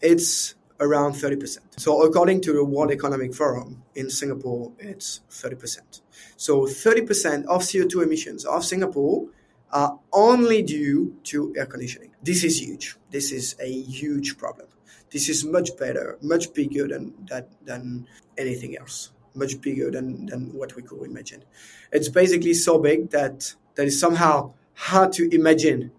it's 0.01 0.55
around 0.79 1.13
30%. 1.13 1.59
So 1.77 2.03
according 2.03 2.41
to 2.41 2.53
the 2.53 2.63
World 2.63 2.91
Economic 2.91 3.35
Forum 3.35 3.83
in 3.95 4.09
Singapore, 4.09 4.71
it's 4.79 5.21
30%. 5.29 6.01
So 6.37 6.61
30% 6.61 7.45
of 7.45 7.61
CO2 7.61 8.03
emissions 8.03 8.45
of 8.45 8.65
Singapore 8.65 9.27
are 9.71 9.99
only 10.11 10.61
due 10.61 11.15
to 11.23 11.53
air 11.57 11.65
conditioning. 11.65 12.11
This 12.23 12.43
is 12.43 12.61
huge. 12.61 12.97
This 13.09 13.31
is 13.31 13.55
a 13.59 13.71
huge 13.71 14.37
problem. 14.37 14.67
This 15.11 15.29
is 15.29 15.43
much 15.43 15.77
better, 15.77 16.17
much 16.21 16.53
bigger 16.53 16.87
than 16.87 17.13
that 17.29 17.49
than 17.65 18.07
anything 18.37 18.77
else. 18.77 19.11
Much 19.33 19.61
bigger 19.61 19.89
than, 19.91 20.25
than 20.25 20.53
what 20.53 20.75
we 20.75 20.81
could 20.83 21.03
imagine. 21.03 21.43
It's 21.91 22.09
basically 22.09 22.53
so 22.53 22.79
big 22.79 23.09
that 23.11 23.55
that 23.75 23.87
is 23.87 23.99
somehow 23.99 24.53
hard 24.73 25.13
to 25.13 25.33
imagine 25.33 25.91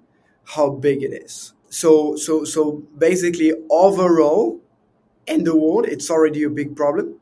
how 0.44 0.70
big 0.70 1.02
it 1.02 1.12
is. 1.12 1.54
So 1.68 2.16
so 2.16 2.44
so 2.44 2.82
basically 2.96 3.52
overall 3.70 4.60
in 5.26 5.44
the 5.44 5.56
world 5.56 5.86
it's 5.86 6.10
already 6.10 6.42
a 6.42 6.50
big 6.50 6.76
problem. 6.76 7.16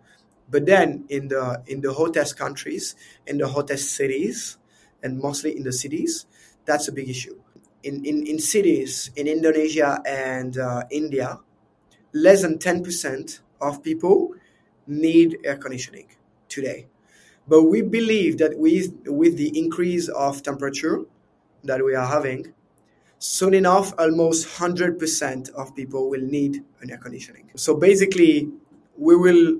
But 0.48 0.66
then 0.66 1.04
in 1.08 1.28
the 1.28 1.62
in 1.66 1.80
the 1.80 1.92
hottest 1.92 2.36
countries, 2.36 2.96
in 3.26 3.38
the 3.38 3.46
hottest 3.46 3.94
cities, 3.94 4.58
and 5.02 5.18
mostly 5.18 5.56
in 5.56 5.62
the 5.62 5.72
cities, 5.72 6.26
that's 6.70 6.86
a 6.86 6.92
big 6.92 7.08
issue. 7.08 7.36
In, 7.82 8.04
in, 8.04 8.26
in 8.26 8.38
cities 8.38 9.10
in 9.16 9.26
Indonesia 9.26 10.00
and 10.06 10.56
uh, 10.56 10.84
India, 10.90 11.38
less 12.12 12.42
than 12.42 12.58
10% 12.58 13.40
of 13.60 13.82
people 13.82 14.34
need 14.86 15.38
air 15.44 15.56
conditioning 15.56 16.06
today. 16.48 16.86
But 17.48 17.62
we 17.64 17.82
believe 17.82 18.38
that 18.38 18.56
with, 18.56 18.92
with 19.06 19.36
the 19.36 19.58
increase 19.58 20.08
of 20.08 20.42
temperature 20.42 21.00
that 21.64 21.84
we 21.84 21.94
are 21.94 22.06
having, 22.06 22.52
soon 23.18 23.54
enough, 23.54 23.92
almost 23.98 24.46
100% 24.46 25.50
of 25.54 25.74
people 25.74 26.08
will 26.08 26.22
need 26.22 26.62
an 26.82 26.90
air 26.90 26.98
conditioning. 26.98 27.50
So 27.56 27.76
basically, 27.76 28.48
we 28.96 29.16
will 29.16 29.58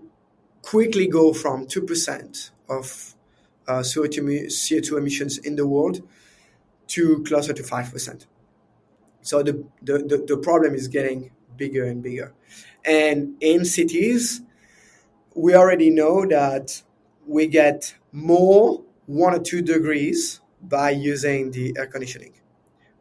quickly 0.63 1.09
go 1.09 1.33
from 1.33 1.67
2% 1.67 2.51
of 2.69 3.15
uh, 3.67 3.81
CO2, 3.81 4.47
CO2 4.47 4.99
emissions 4.99 5.39
in 5.39 5.57
the 5.57 5.67
world 5.67 6.03
to 6.91 7.23
closer 7.25 7.53
to 7.53 7.63
5%. 7.63 8.27
So 9.23 9.43
the, 9.43 9.65
the, 9.83 9.99
the, 9.99 10.25
the 10.27 10.37
problem 10.39 10.75
is 10.75 10.89
getting 10.89 11.31
bigger 11.57 11.85
and 11.85 12.03
bigger. 12.03 12.33
And 12.85 13.35
in 13.41 13.65
cities, 13.65 14.43
we 15.35 15.55
already 15.55 15.91
know 15.91 16.27
that 16.27 16.83
we 17.27 17.47
get 17.47 17.95
more 18.13 18.83
one 19.07 19.35
or 19.35 19.39
two 19.41 19.63
degrees 19.63 20.41
by 20.63 20.91
using 20.91 21.51
the 21.51 21.75
air 21.77 21.87
conditioning. 21.87 22.33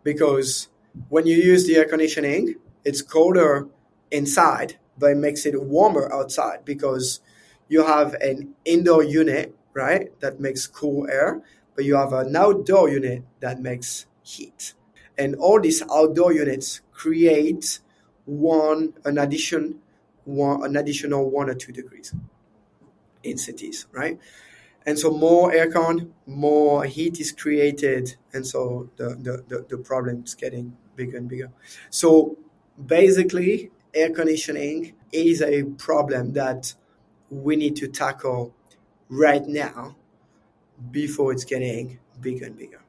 Because 0.04 0.68
when 1.10 1.26
you 1.26 1.38
use 1.38 1.68
the 1.68 1.78
air 1.78 1.86
conditioning, 1.86 2.56
it's 2.84 3.02
colder 3.02 3.68
inside, 4.12 4.78
but 4.98 5.12
it 5.12 5.18
makes 5.18 5.46
it 5.46 5.62
warmer 5.62 6.12
outside 6.14 6.66
because 6.66 7.22
you 7.68 7.86
have 7.86 8.14
an 8.16 8.56
indoor 8.66 9.04
unit, 9.04 9.56
right, 9.74 10.20
that 10.20 10.40
makes 10.40 10.68
cool 10.68 11.08
air, 11.10 11.42
but 11.80 11.86
you 11.86 11.96
have 11.96 12.14
an 12.14 12.36
outdoor 12.36 12.90
unit 12.90 13.24
that 13.40 13.62
makes 13.62 14.06
heat. 14.24 14.74
and 15.18 15.36
all 15.36 15.60
these 15.62 15.82
outdoor 15.92 16.34
units 16.34 16.82
create 16.92 17.80
one 18.26 18.94
an 19.06 19.18
addition 19.18 19.80
one 20.26 20.64
an 20.68 20.76
additional 20.78 21.30
one 21.30 21.50
or 21.50 21.56
two 21.56 21.72
degrees 21.74 22.14
in 23.24 23.38
cities, 23.38 23.88
right? 23.92 24.20
And 24.86 25.00
so 25.00 25.12
more 25.12 25.52
aircon, 25.52 26.12
more 26.28 26.86
heat 26.86 27.20
is 27.20 27.32
created, 27.32 28.16
and 28.34 28.48
so 28.48 28.90
the, 28.98 29.10
the, 29.10 29.44
the, 29.48 29.66
the 29.70 29.78
problem 29.78 30.24
is 30.26 30.36
getting 30.36 30.78
bigger 30.96 31.18
and 31.18 31.30
bigger. 31.30 31.52
So 31.92 32.38
basically, 32.86 33.72
air 33.94 34.12
conditioning 34.12 34.96
is 35.12 35.42
a 35.42 35.64
problem 35.64 36.34
that 36.34 36.76
we 37.30 37.58
need 37.58 37.78
to 37.78 37.90
tackle 37.90 38.56
right 39.10 39.48
now 39.48 39.98
before 40.92 41.32
it's 41.32 41.46
getting 41.46 42.00
bigger 42.22 42.46
and 42.46 42.58
bigger. 42.58 42.82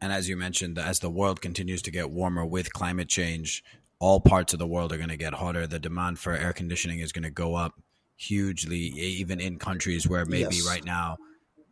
And 0.00 0.12
as 0.12 0.28
you 0.28 0.36
mentioned, 0.36 0.78
as 0.78 0.98
the 0.98 1.10
world 1.10 1.40
continues 1.40 1.82
to 1.82 1.90
get 1.90 2.10
warmer 2.10 2.44
with 2.44 2.72
climate 2.72 3.08
change, 3.08 3.62
all 4.00 4.20
parts 4.20 4.52
of 4.52 4.58
the 4.58 4.66
world 4.66 4.92
are 4.92 4.96
going 4.96 5.08
to 5.10 5.16
get 5.16 5.34
hotter. 5.34 5.66
The 5.66 5.78
demand 5.78 6.18
for 6.18 6.32
air 6.32 6.52
conditioning 6.52 6.98
is 6.98 7.12
going 7.12 7.22
to 7.22 7.30
go 7.30 7.54
up 7.54 7.74
hugely, 8.16 8.78
even 8.78 9.40
in 9.40 9.58
countries 9.58 10.08
where 10.08 10.24
maybe 10.24 10.56
yes. 10.56 10.66
right 10.66 10.84
now 10.84 11.18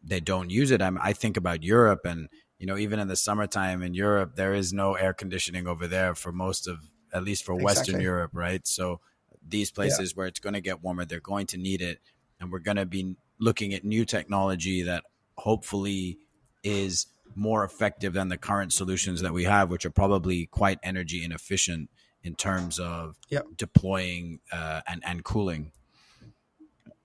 they 0.02 0.20
don't 0.20 0.50
use 0.50 0.70
it. 0.70 0.80
I'm, 0.80 0.98
I 1.02 1.12
think 1.12 1.36
about 1.36 1.62
Europe, 1.62 2.02
and 2.04 2.28
you 2.58 2.66
know, 2.66 2.76
even 2.76 3.00
in 3.00 3.08
the 3.08 3.16
summertime 3.16 3.82
in 3.82 3.94
Europe, 3.94 4.36
there 4.36 4.54
is 4.54 4.72
no 4.72 4.94
air 4.94 5.12
conditioning 5.12 5.66
over 5.66 5.86
there 5.86 6.14
for 6.14 6.30
most 6.30 6.68
of, 6.68 6.88
at 7.12 7.24
least 7.24 7.44
for 7.44 7.54
exactly. 7.54 7.64
Western 7.64 8.00
Europe, 8.00 8.30
right? 8.32 8.66
So 8.66 9.00
these 9.46 9.70
places 9.70 10.10
yeah. 10.10 10.14
where 10.14 10.26
it's 10.26 10.40
going 10.40 10.54
to 10.54 10.60
get 10.60 10.82
warmer, 10.82 11.04
they're 11.04 11.20
going 11.20 11.46
to 11.48 11.58
need 11.58 11.82
it, 11.82 11.98
and 12.38 12.52
we're 12.52 12.60
going 12.60 12.76
to 12.76 12.86
be 12.86 13.16
looking 13.40 13.74
at 13.74 13.84
new 13.84 14.04
technology 14.04 14.82
that 14.82 15.04
hopefully 15.40 16.18
is 16.62 17.06
more 17.34 17.64
effective 17.64 18.12
than 18.12 18.28
the 18.28 18.36
current 18.36 18.72
solutions 18.72 19.22
that 19.22 19.32
we 19.32 19.44
have, 19.44 19.70
which 19.70 19.84
are 19.86 19.90
probably 19.90 20.46
quite 20.46 20.78
energy 20.82 21.24
inefficient 21.24 21.88
in 22.22 22.34
terms 22.34 22.78
of 22.78 23.16
yep. 23.30 23.46
deploying 23.56 24.40
uh, 24.52 24.80
and 24.86 25.02
and 25.04 25.24
cooling. 25.24 25.72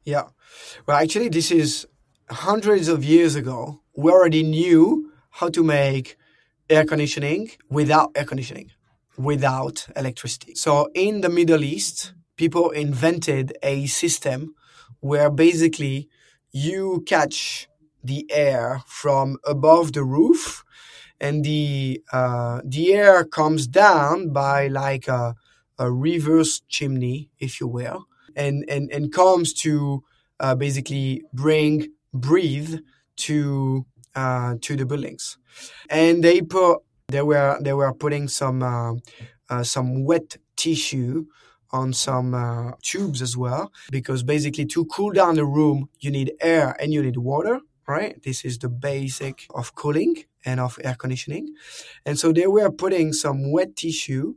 Yeah. 0.04 0.28
Well, 0.86 0.98
actually, 0.98 1.30
this 1.30 1.52
is 1.52 1.88
hundreds 2.30 2.88
of 2.88 3.04
years 3.04 3.36
ago. 3.36 3.82
We 3.96 4.12
already 4.12 4.44
knew 4.44 5.12
how 5.30 5.50
to 5.50 5.64
make 5.64 6.18
air 6.70 6.86
conditioning 6.86 7.52
without 7.70 8.12
air 8.16 8.26
conditioning, 8.26 8.72
without 9.18 9.88
electricity. 9.96 10.56
So 10.56 10.90
in 10.94 11.22
the 11.22 11.30
Middle 11.30 11.64
East, 11.64 12.14
people 12.36 12.72
invented 12.72 13.58
a 13.64 13.86
system 13.86 14.56
where 15.00 15.30
basically 15.30 16.10
you 16.52 17.04
catch 17.06 17.68
the 18.06 18.26
air 18.32 18.82
from 18.86 19.38
above 19.46 19.94
the 19.94 20.04
roof 20.04 20.64
and 21.20 21.44
the 21.44 22.02
uh, 22.12 22.62
the 22.64 22.94
air 22.94 23.24
comes 23.24 23.68
down 23.68 24.30
by 24.30 24.68
like 24.68 25.08
a, 25.08 25.36
a 25.80 25.92
reverse 25.92 26.62
chimney, 26.68 27.30
if 27.40 27.60
you 27.60 27.68
will, 27.68 28.06
and 28.36 28.66
and 28.70 28.92
and 28.92 29.14
comes 29.14 29.54
to 29.54 30.04
uh, 30.40 30.56
basically 30.56 31.24
bring 31.34 31.88
breathe 32.14 32.80
to 33.18 33.86
uh, 34.16 34.56
to 34.62 34.76
the 34.76 34.86
buildings, 34.86 35.38
and 35.90 36.24
they 36.24 36.42
put 36.42 36.80
they 37.08 37.22
were 37.22 37.58
they 37.62 37.74
were 37.74 37.94
putting 37.94 38.28
some 38.28 38.62
uh, 38.62 38.94
uh 39.50 39.64
some 39.64 40.04
wet 40.04 40.38
tissue 40.56 41.26
on 41.72 41.92
some 41.92 42.34
uh, 42.34 42.72
tubes 42.82 43.22
as 43.22 43.36
well 43.36 43.72
because 43.92 44.24
basically 44.24 44.66
to 44.66 44.86
cool 44.86 45.12
down 45.12 45.36
the 45.36 45.46
room 45.46 45.90
you 46.00 46.10
need 46.10 46.32
air 46.40 46.76
and 46.80 46.94
you 46.94 47.04
need 47.04 47.18
water 47.18 47.60
right 47.88 48.22
this 48.24 48.44
is 48.46 48.58
the 48.60 48.70
basic 48.70 49.46
of 49.54 49.76
cooling 49.76 50.26
and 50.46 50.60
of 50.60 50.80
air 50.84 50.96
conditioning 50.96 51.54
and 52.06 52.20
so 52.20 52.32
they 52.32 52.48
were 52.48 52.72
putting 52.72 53.14
some 53.14 53.52
wet 53.52 53.76
tissue 53.76 54.36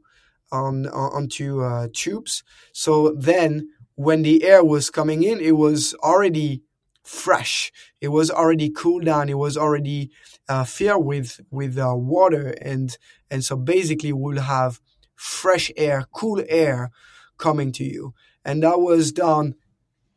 on, 0.50 0.86
on 0.88 1.12
onto 1.12 1.62
uh, 1.62 1.88
tubes 1.92 2.42
so 2.72 3.12
then 3.18 3.68
when 3.98 4.22
the 4.22 4.44
air 4.44 4.64
was 4.64 4.90
coming 4.90 5.24
in, 5.24 5.40
it 5.40 5.56
was 5.56 5.92
already 6.04 6.62
fresh. 7.02 7.72
It 8.00 8.08
was 8.08 8.30
already 8.30 8.70
cooled 8.70 9.04
down. 9.06 9.28
It 9.28 9.38
was 9.38 9.56
already 9.56 10.12
uh, 10.48 10.62
filled 10.62 11.04
with 11.04 11.40
with 11.50 11.76
uh, 11.76 11.96
water, 11.96 12.54
and 12.62 12.96
and 13.28 13.44
so 13.44 13.56
basically 13.56 14.12
we'll 14.12 14.40
have 14.40 14.80
fresh 15.16 15.72
air, 15.76 16.06
cool 16.12 16.44
air 16.48 16.92
coming 17.38 17.72
to 17.72 17.84
you. 17.84 18.14
And 18.44 18.62
that 18.62 18.78
was 18.78 19.10
done 19.10 19.56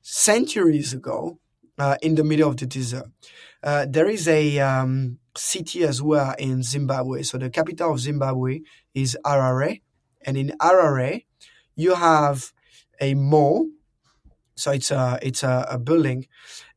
centuries 0.04 0.94
ago 0.94 1.40
uh, 1.82 1.98
in 2.04 2.14
the 2.14 2.24
middle 2.24 2.48
of 2.48 2.58
the 2.58 2.68
desert. 2.68 3.08
Uh, 3.64 3.86
there 3.90 4.08
is 4.08 4.28
a 4.28 4.60
um, 4.60 5.18
city 5.36 5.84
as 5.84 6.00
well 6.02 6.36
in 6.38 6.62
Zimbabwe. 6.62 7.24
So 7.24 7.40
the 7.40 7.50
capital 7.50 7.94
of 7.94 8.00
Zimbabwe 8.00 8.62
is 8.94 9.18
Harare, 9.26 9.82
and 10.26 10.38
in 10.38 10.54
Harare 10.62 11.26
you 11.76 11.96
have 11.96 12.54
a 13.00 13.16
mall. 13.16 13.68
So 14.56 14.72
it's 14.72 14.92
a 14.92 15.18
it's 15.24 15.42
a, 15.44 15.66
a 15.72 15.80
building, 15.80 16.28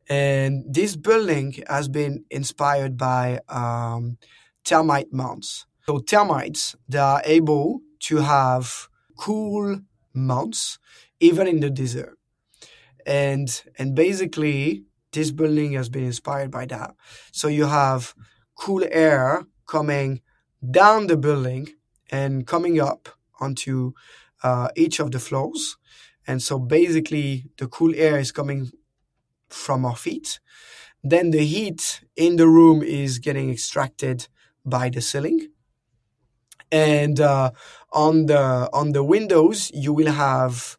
and 0.08 0.64
this 0.66 0.96
building 0.96 1.62
has 1.68 1.88
been 1.88 2.24
inspired 2.30 2.96
by 2.96 3.40
um, 3.48 4.16
termite 4.64 5.12
mounds. 5.12 5.66
So 5.86 5.98
termites 5.98 6.76
they 6.88 6.98
are 6.98 7.20
able 7.26 7.80
to 8.08 8.16
have 8.24 8.88
cool 9.18 9.80
mounts 10.14 10.78
even 11.20 11.46
in 11.46 11.60
the 11.60 11.68
desert, 11.68 12.16
and 13.04 13.48
and 13.78 13.94
basically 13.94 14.84
this 15.14 15.31
building 15.31 15.72
has 15.72 15.88
been 15.88 16.05
inspired 16.05 16.50
by 16.50 16.66
that. 16.66 16.94
So 17.33 17.48
you 17.48 17.66
have 17.66 18.14
cool 18.57 18.85
air 18.90 19.44
coming 19.66 20.20
down 20.70 21.07
the 21.07 21.16
building 21.16 21.68
and 22.11 22.46
coming 22.46 22.81
up 22.81 23.09
onto 23.40 23.92
uh, 24.42 24.68
each 24.77 25.00
of 25.00 25.11
the 25.11 25.18
floors 25.18 25.77
and 26.27 26.42
so 26.42 26.59
basically, 26.59 27.46
the 27.59 27.66
cool 27.68 27.94
air 27.94 28.18
is 28.18 28.33
coming 28.33 28.70
from 29.48 29.85
our 29.85 29.96
feet. 29.96 30.40
Then 31.03 31.31
the 31.31 31.44
heat 31.44 32.03
in 32.16 32.37
the 32.37 32.48
room 32.48 32.83
is 32.83 33.18
getting 33.18 33.50
extracted 33.50 34.29
by 34.64 34.88
the 34.88 35.03
ceiling. 35.03 35.48
And 36.72 37.20
uh, 37.20 37.53
on 37.92 38.27
the 38.27 38.70
on 38.72 38.92
the 38.92 39.05
windows, 39.05 39.70
you 39.74 39.92
will 39.92 40.12
have 40.12 40.79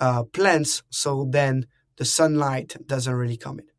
uh, 0.00 0.24
plants. 0.24 0.82
So 0.90 1.26
then 1.30 1.66
the 1.96 2.04
sunlight 2.04 2.76
doesn't 2.86 3.14
really 3.14 3.36
come 3.36 3.58
in 3.58 3.75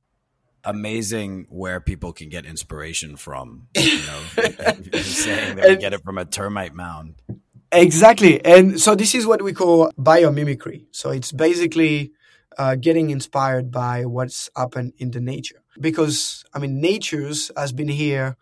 amazing 0.67 1.47
where 1.49 1.79
people 1.79 2.13
can 2.13 2.29
get 2.29 2.45
inspiration 2.45 3.15
from. 3.15 3.67
You 3.75 4.05
know, 4.05 5.01
saying 5.01 5.55
that 5.55 5.69
we 5.69 5.77
get 5.77 5.93
it 5.93 6.03
from 6.03 6.17
a 6.17 6.25
termite 6.25 6.75
mound. 6.75 7.15
Exactly. 7.71 8.43
And 8.45 8.79
so 8.79 8.95
this 8.95 9.15
is 9.15 9.25
what 9.25 9.41
we 9.41 9.53
call 9.53 9.91
biomimicry. 9.97 10.85
So 10.91 11.09
it's 11.09 11.31
basically 11.31 12.11
uh, 12.57 12.75
getting 12.75 13.09
inspired 13.09 13.71
by 13.71 14.05
what's 14.05 14.49
happened 14.55 14.93
in 14.97 15.11
the 15.11 15.21
nature. 15.21 15.61
Because, 15.79 16.43
I 16.53 16.59
mean, 16.59 16.81
nature's 16.81 17.51
has 17.55 17.71
been 17.71 17.87
here 17.89 18.35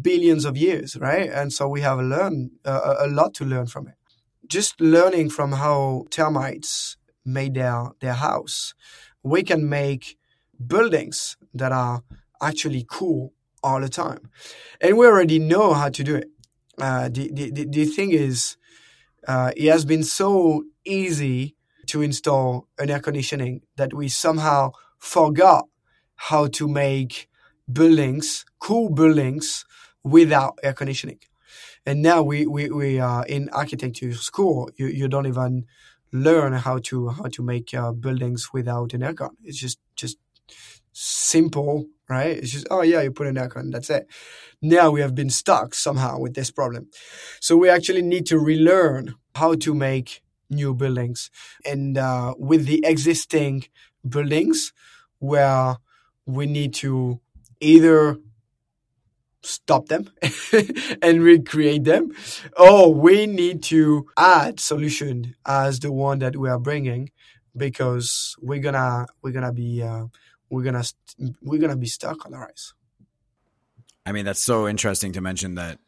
billions 0.00 0.44
of 0.44 0.56
years, 0.56 0.96
right? 0.96 1.28
And 1.30 1.52
so 1.52 1.68
we 1.68 1.80
have 1.82 1.98
learned 1.98 2.52
uh, 2.64 2.96
a 3.00 3.08
lot 3.08 3.34
to 3.34 3.44
learn 3.44 3.66
from 3.66 3.88
it. 3.88 3.94
Just 4.46 4.80
learning 4.80 5.30
from 5.30 5.52
how 5.52 6.06
termites 6.10 6.96
made 7.24 7.54
their, 7.54 7.90
their 8.00 8.14
house, 8.14 8.74
we 9.22 9.42
can 9.42 9.68
make 9.68 10.16
buildings 10.66 11.36
that 11.54 11.72
are 11.72 12.02
actually 12.40 12.84
cool 12.88 13.32
all 13.62 13.80
the 13.80 13.88
time. 13.88 14.30
And 14.80 14.98
we 14.98 15.06
already 15.06 15.38
know 15.38 15.74
how 15.74 15.88
to 15.90 16.04
do 16.04 16.16
it. 16.16 16.28
Uh, 16.78 17.08
the, 17.08 17.30
the, 17.32 17.66
the 17.66 17.84
thing 17.84 18.12
is, 18.12 18.56
uh, 19.28 19.52
it 19.56 19.70
has 19.70 19.84
been 19.84 20.02
so 20.02 20.64
easy 20.84 21.54
to 21.86 22.02
install 22.02 22.68
an 22.78 22.90
air 22.90 23.00
conditioning 23.00 23.62
that 23.76 23.94
we 23.94 24.08
somehow 24.08 24.72
forgot 24.98 25.66
how 26.16 26.46
to 26.48 26.66
make 26.66 27.28
buildings, 27.72 28.44
cool 28.58 28.88
buildings, 28.90 29.64
without 30.04 30.58
air 30.62 30.72
conditioning. 30.72 31.18
And 31.86 32.02
now 32.02 32.22
we, 32.22 32.46
we, 32.46 32.70
we 32.70 32.98
are 32.98 33.24
in 33.26 33.48
architecture 33.50 34.12
school. 34.14 34.70
You, 34.76 34.86
you 34.86 35.08
don't 35.08 35.26
even 35.26 35.66
learn 36.12 36.52
how 36.52 36.78
to 36.78 37.08
how 37.08 37.24
to 37.32 37.42
make 37.42 37.72
uh, 37.74 37.90
buildings 37.92 38.52
without 38.52 38.92
an 38.92 39.00
aircon. 39.00 39.30
It's 39.42 39.58
just 39.58 39.78
just 39.96 40.18
simple, 40.92 41.86
right? 42.08 42.36
It's 42.36 42.52
just 42.52 42.66
oh 42.70 42.82
yeah, 42.82 43.02
you 43.02 43.10
put 43.12 43.26
an 43.26 43.36
aircon, 43.36 43.72
that's 43.72 43.90
it 43.90 44.06
now 44.62 44.90
we 44.90 45.00
have 45.00 45.14
been 45.14 45.30
stuck 45.30 45.74
somehow 45.74 46.18
with 46.18 46.34
this 46.34 46.50
problem. 46.50 46.88
So 47.40 47.56
we 47.56 47.68
actually 47.68 48.02
need 48.02 48.26
to 48.26 48.38
relearn 48.38 49.14
how 49.34 49.54
to 49.56 49.74
make 49.74 50.22
new 50.48 50.74
buildings. 50.74 51.30
And 51.66 51.98
uh, 51.98 52.34
with 52.38 52.66
the 52.66 52.84
existing 52.86 53.64
buildings, 54.08 54.72
where 55.18 55.76
we 56.26 56.46
need 56.46 56.74
to 56.74 57.20
either 57.60 58.18
stop 59.42 59.88
them 59.88 60.08
and 61.02 61.22
recreate 61.22 61.84
them 61.84 62.12
or 62.58 62.94
we 62.94 63.26
need 63.26 63.62
to 63.64 64.06
add 64.16 64.60
solution 64.60 65.34
as 65.44 65.80
the 65.80 65.92
one 65.92 66.20
that 66.20 66.36
we 66.36 66.48
are 66.48 66.60
bringing 66.60 67.10
because 67.56 68.36
we're 68.40 68.60
gonna 68.60 69.06
we're 69.22 69.32
gonna 69.32 69.52
be 69.52 69.82
uh, 69.82 70.04
we're 70.52 70.62
gonna 70.62 70.84
we're 71.42 71.60
gonna 71.60 71.76
be 71.76 71.86
stuck 71.86 72.24
on 72.26 72.32
the 72.32 72.38
rise 72.38 72.74
I 74.04 74.12
mean, 74.12 74.24
that's 74.24 74.42
so 74.42 74.68
interesting 74.68 75.12
to 75.12 75.20
mention 75.20 75.54
that 75.54 75.78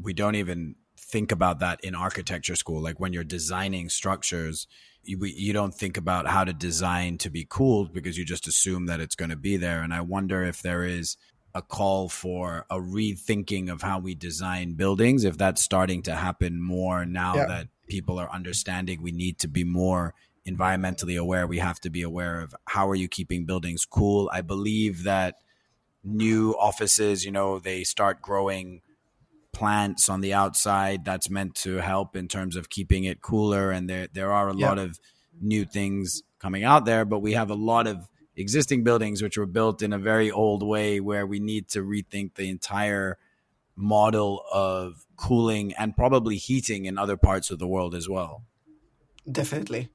we 0.00 0.12
don't 0.12 0.34
even 0.34 0.76
think 0.98 1.32
about 1.32 1.60
that 1.60 1.82
in 1.82 1.94
architecture 1.94 2.56
school. 2.56 2.82
Like 2.82 3.00
when 3.00 3.12
you're 3.12 3.24
designing 3.24 3.88
structures, 3.88 4.66
you, 5.02 5.18
you 5.24 5.52
don't 5.52 5.74
think 5.74 5.96
about 5.96 6.26
how 6.26 6.44
to 6.44 6.52
design 6.52 7.18
to 7.18 7.30
be 7.30 7.46
cooled 7.48 7.94
because 7.94 8.18
you 8.18 8.24
just 8.24 8.46
assume 8.46 8.86
that 8.86 9.00
it's 9.00 9.14
going 9.14 9.30
to 9.30 9.36
be 9.36 9.56
there. 9.56 9.82
And 9.82 9.94
I 9.94 10.02
wonder 10.02 10.42
if 10.42 10.60
there 10.60 10.84
is 10.84 11.16
a 11.54 11.62
call 11.62 12.10
for 12.10 12.66
a 12.68 12.76
rethinking 12.76 13.70
of 13.70 13.80
how 13.80 13.98
we 13.98 14.14
design 14.14 14.74
buildings, 14.74 15.24
if 15.24 15.38
that's 15.38 15.62
starting 15.62 16.02
to 16.02 16.14
happen 16.14 16.60
more 16.60 17.06
now 17.06 17.36
yeah. 17.36 17.46
that 17.46 17.68
people 17.88 18.18
are 18.18 18.30
understanding 18.30 19.00
we 19.00 19.12
need 19.12 19.38
to 19.38 19.48
be 19.48 19.64
more 19.64 20.12
environmentally 20.46 21.18
aware. 21.18 21.46
We 21.46 21.58
have 21.58 21.80
to 21.80 21.90
be 21.90 22.02
aware 22.02 22.40
of 22.40 22.54
how 22.66 22.88
are 22.88 22.94
you 22.94 23.08
keeping 23.08 23.44
buildings 23.44 23.84
cool. 23.84 24.30
I 24.32 24.40
believe 24.40 25.04
that 25.04 25.36
new 26.04 26.54
offices, 26.58 27.24
you 27.24 27.32
know, 27.32 27.58
they 27.58 27.84
start 27.84 28.22
growing 28.22 28.82
plants 29.56 30.10
on 30.10 30.20
the 30.20 30.34
outside 30.34 31.02
that's 31.02 31.30
meant 31.30 31.54
to 31.54 31.76
help 31.78 32.14
in 32.14 32.28
terms 32.28 32.56
of 32.56 32.68
keeping 32.68 33.04
it 33.04 33.22
cooler 33.22 33.70
and 33.70 33.88
there 33.88 34.06
there 34.12 34.30
are 34.30 34.50
a 34.50 34.54
yeah. 34.54 34.68
lot 34.68 34.78
of 34.78 35.00
new 35.40 35.64
things 35.64 36.22
coming 36.38 36.62
out 36.62 36.84
there 36.84 37.06
but 37.06 37.20
we 37.20 37.32
have 37.32 37.48
a 37.48 37.54
lot 37.54 37.86
of 37.86 38.06
existing 38.36 38.84
buildings 38.84 39.22
which 39.22 39.38
were 39.38 39.46
built 39.46 39.80
in 39.80 39.94
a 39.94 39.98
very 39.98 40.30
old 40.30 40.62
way 40.62 41.00
where 41.00 41.26
we 41.26 41.40
need 41.40 41.68
to 41.68 41.82
rethink 41.82 42.34
the 42.34 42.50
entire 42.50 43.16
model 43.74 44.44
of 44.52 45.06
cooling 45.16 45.72
and 45.78 45.96
probably 45.96 46.36
heating 46.36 46.84
in 46.84 46.98
other 46.98 47.16
parts 47.16 47.50
of 47.50 47.58
the 47.58 47.66
world 47.66 47.94
as 47.94 48.06
well 48.06 48.42
definitely 49.32 49.88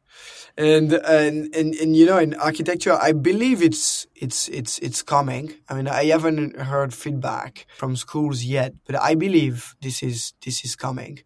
and 0.58 0.94
and 0.94 1.56
and, 1.56 1.76
and 1.76 1.96
you 1.96 2.06
know 2.06 2.18
in 2.18 2.34
architecture 2.36 2.98
i 3.02 3.12
believe 3.12 3.62
it's 3.62 4.08
it's 4.16 4.48
it's 4.50 4.80
it's 4.80 5.02
coming. 5.02 5.54
I 5.70 5.76
mean 5.76 5.88
i 5.88 6.06
haven't 6.06 6.58
heard 6.58 6.94
feedback 6.94 7.66
from 7.78 7.96
schools 7.96 8.44
yet 8.44 8.74
but 8.86 8.96
i 9.02 9.16
believe 9.16 9.76
this 9.82 10.04
is 10.04 10.34
this 10.46 10.64
is 10.66 10.76
coming. 10.76 11.20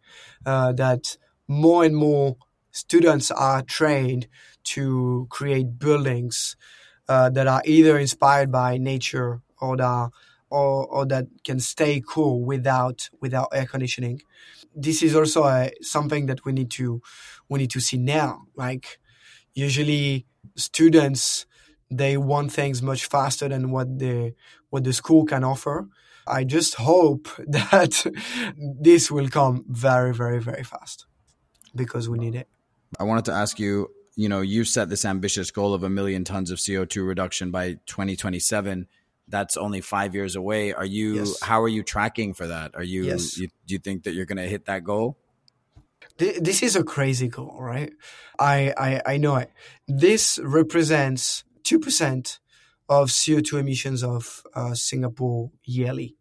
Uh, 0.46 0.72
that 0.74 1.18
more 1.48 1.84
and 1.84 1.96
more 1.96 2.38
students 2.72 3.32
are 3.32 3.62
trained 3.64 4.28
to 4.64 5.28
create 5.30 5.80
buildings 5.80 6.56
uh, 7.08 7.30
that 7.30 7.48
are 7.48 7.62
either 7.66 7.98
inspired 7.98 8.52
by 8.52 8.78
nature 8.78 9.42
or 9.60 9.78
that 9.78 10.10
or, 10.50 10.86
or 10.88 11.06
that 11.06 11.26
can 11.44 11.60
stay 11.60 12.02
cool 12.08 12.44
without 12.44 13.10
without 13.22 13.50
air 13.54 13.66
conditioning. 13.66 14.22
This 14.76 15.02
is 15.02 15.16
also 15.16 15.44
a, 15.46 15.72
something 15.82 16.26
that 16.28 16.46
we 16.46 16.52
need 16.52 16.70
to 16.72 17.02
we 17.50 17.60
need 17.60 17.72
to 17.72 17.80
see 17.80 17.98
now. 17.98 18.44
Like 18.56 19.00
usually 19.54 20.26
students 20.56 21.46
they 21.92 22.18
want 22.18 22.52
things 22.52 22.82
much 22.82 23.06
faster 23.06 23.48
than 23.48 23.72
what 23.72 24.00
the 24.00 24.34
what 24.70 24.84
the 24.84 24.94
school 24.94 25.26
can 25.26 25.44
offer. 25.44 25.88
I 26.28 26.44
just 26.44 26.76
hope 26.76 27.28
that 27.48 28.06
this 28.58 29.12
will 29.12 29.30
come 29.30 29.66
very 29.68 30.14
very 30.14 30.42
very 30.42 30.64
fast 30.64 31.06
because 31.76 32.10
we 32.10 32.18
need 32.18 32.36
it. 32.36 32.48
I 33.00 33.04
wanted 33.04 33.26
to 33.26 33.34
ask 33.34 33.60
you, 33.60 33.92
you 34.16 34.30
know, 34.30 34.42
you 34.42 34.64
set 34.64 34.90
this 34.90 35.04
ambitious 35.06 35.52
goal 35.52 35.74
of 35.74 35.84
a 35.84 35.90
million 35.90 36.24
tons 36.24 36.50
of 36.50 36.60
CO2 36.60 37.06
reduction 37.06 37.52
by 37.52 37.74
2027 37.86 38.88
that's 39.28 39.58
only 39.58 39.82
five 39.82 40.14
years 40.14 40.36
away. 40.36 40.74
Are 40.74 40.86
you? 40.86 41.16
Yes. 41.16 41.42
How 41.42 41.62
are 41.62 41.68
you 41.68 41.84
tracking 41.84 42.34
for 42.34 42.48
that? 42.48 42.76
Are 42.76 42.84
you, 42.84 43.06
yes. 43.06 43.38
you? 43.38 43.48
Do 43.66 43.74
you 43.74 43.80
think 43.80 44.04
that 44.04 44.14
you're 44.14 44.26
going 44.26 44.38
to 44.38 44.48
hit 44.48 44.66
that 44.66 44.84
goal? 44.84 45.18
This 46.18 46.64
is 46.64 46.76
a 46.76 46.84
crazy 46.84 47.28
goal, 47.28 47.58
right? 47.60 47.92
I 48.40 48.74
I, 48.78 49.02
I 49.14 49.18
know 49.18 49.36
it. 49.38 49.52
This 49.88 50.40
represents 50.44 51.44
two 51.64 51.80
percent 51.80 52.40
of 52.88 53.10
CO2 53.10 53.60
emissions 53.60 54.04
of 54.04 54.44
uh, 54.54 54.74
Singapore 54.76 55.52
yearly, 55.66 56.16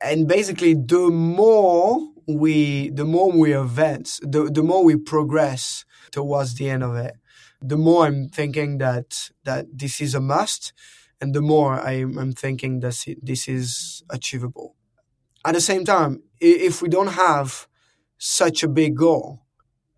and 0.00 0.28
basically, 0.28 0.74
the 0.74 1.10
more 1.10 2.00
we 2.26 2.90
the 2.90 3.04
more 3.04 3.32
we 3.32 3.52
advance, 3.52 4.20
the 4.22 4.44
the 4.44 4.62
more 4.62 4.84
we 4.84 4.96
progress 4.96 5.84
towards 6.12 6.54
the 6.54 6.70
end 6.70 6.84
of 6.84 6.94
it, 6.96 7.14
the 7.60 7.76
more 7.76 8.06
I'm 8.06 8.28
thinking 8.28 8.78
that 8.78 9.30
that 9.44 9.66
this 9.76 10.00
is 10.00 10.14
a 10.14 10.20
must 10.20 10.72
and 11.20 11.34
the 11.34 11.42
more 11.42 11.80
I'm, 11.80 12.18
I'm 12.18 12.32
thinking 12.32 12.80
that 12.80 13.04
this 13.22 13.48
is 13.48 14.02
achievable. 14.10 14.76
At 15.44 15.54
the 15.54 15.60
same 15.60 15.84
time, 15.84 16.22
if 16.40 16.82
we 16.82 16.88
don't 16.88 17.14
have 17.14 17.68
such 18.22 18.62
a 18.62 18.68
big 18.68 18.96
goal, 18.96 19.42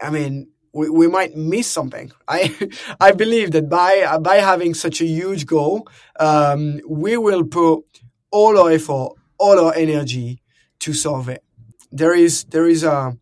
I 0.01 0.09
mean, 0.09 0.49
we, 0.73 0.89
we 0.89 1.09
might 1.09 1.37
miss 1.37 1.67
something. 1.67 2.11
I 2.29 2.55
I 2.99 3.13
believe 3.13 3.53
that 3.53 3.69
by 3.69 4.19
by 4.19 4.37
having 4.37 4.73
such 4.75 5.01
a 5.03 5.07
huge 5.07 5.47
goal, 5.47 5.87
um, 6.19 6.81
we 6.89 7.17
will 7.19 7.45
put 7.45 7.85
all 8.31 8.59
our 8.59 8.71
effort, 8.71 9.13
all 9.39 9.61
our 9.61 9.75
energy 9.75 10.41
to 10.81 10.95
solve 10.95 11.29
it. 11.29 11.45
There 11.93 12.15
is 12.15 12.45
there 12.45 12.67
is 12.67 12.83
a 12.83 13.17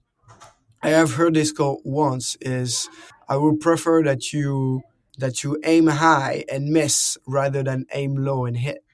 I 0.82 0.90
have 0.90 1.14
heard 1.14 1.34
this 1.34 1.52
quote 1.52 1.80
once 1.84 2.36
is 2.40 2.88
I 3.28 3.36
would 3.36 3.60
prefer 3.60 4.04
that 4.04 4.32
you 4.32 4.82
that 5.18 5.42
you 5.42 5.60
aim 5.64 5.88
high 5.88 6.44
and 6.48 6.70
miss 6.70 7.18
rather 7.26 7.62
than 7.64 7.86
aim 7.92 8.16
low 8.16 8.46
and 8.46 8.56
hit. 8.56 8.84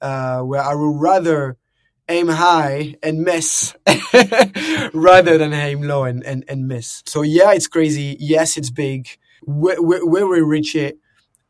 Uh, 0.00 0.40
where 0.40 0.62
I 0.62 0.74
would 0.74 1.00
rather 1.00 1.56
aim 2.10 2.28
high 2.28 2.96
and 3.02 3.22
miss 3.22 3.74
rather 4.92 5.38
than 5.38 5.52
aim 5.52 5.82
low 5.82 6.04
and, 6.04 6.24
and, 6.24 6.44
and 6.48 6.66
miss. 6.66 7.02
So 7.06 7.22
yeah, 7.22 7.52
it's 7.52 7.68
crazy. 7.68 8.16
Yes, 8.18 8.56
it's 8.56 8.70
big. 8.70 9.08
Where, 9.42 9.80
where, 9.80 10.04
where 10.04 10.26
we 10.26 10.40
reach 10.40 10.74
it, 10.74 10.98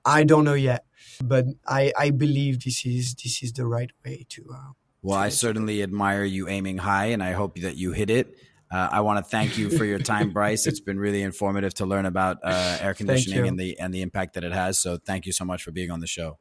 I 0.04 0.24
don't 0.24 0.44
know 0.44 0.54
yet, 0.54 0.84
but 1.22 1.46
I, 1.66 1.92
I 1.98 2.10
believe 2.10 2.62
this 2.64 2.84
is 2.86 3.14
this 3.14 3.42
is 3.42 3.52
the 3.52 3.66
right 3.66 3.90
way 4.04 4.26
to. 4.28 4.44
Uh, 4.52 4.72
well, 5.02 5.18
I 5.18 5.30
certainly 5.30 5.82
admire 5.82 6.24
you 6.24 6.48
aiming 6.48 6.78
high, 6.78 7.06
and 7.06 7.22
I 7.22 7.32
hope 7.32 7.58
that 7.60 7.76
you 7.76 7.92
hit 7.92 8.10
it. 8.10 8.36
Uh, 8.70 8.88
I 8.92 9.00
want 9.00 9.24
to 9.24 9.28
thank 9.28 9.58
you 9.58 9.68
for 9.70 9.84
your 9.84 9.98
time, 9.98 10.30
Bryce. 10.32 10.66
It's 10.66 10.80
been 10.80 10.98
really 10.98 11.22
informative 11.22 11.74
to 11.74 11.86
learn 11.86 12.06
about 12.06 12.38
uh, 12.44 12.78
air 12.80 12.94
conditioning 12.94 13.48
and 13.48 13.58
the 13.58 13.78
and 13.78 13.92
the 13.92 14.02
impact 14.02 14.34
that 14.34 14.44
it 14.44 14.52
has. 14.52 14.78
So 14.78 14.98
thank 14.98 15.26
you 15.26 15.32
so 15.32 15.44
much 15.44 15.62
for 15.62 15.72
being 15.72 15.90
on 15.90 16.00
the 16.00 16.06
show. 16.06 16.38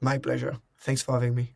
My 0.00 0.18
pleasure. 0.18 0.58
Thanks 0.80 1.02
for 1.02 1.12
having 1.12 1.34
me. 1.34 1.54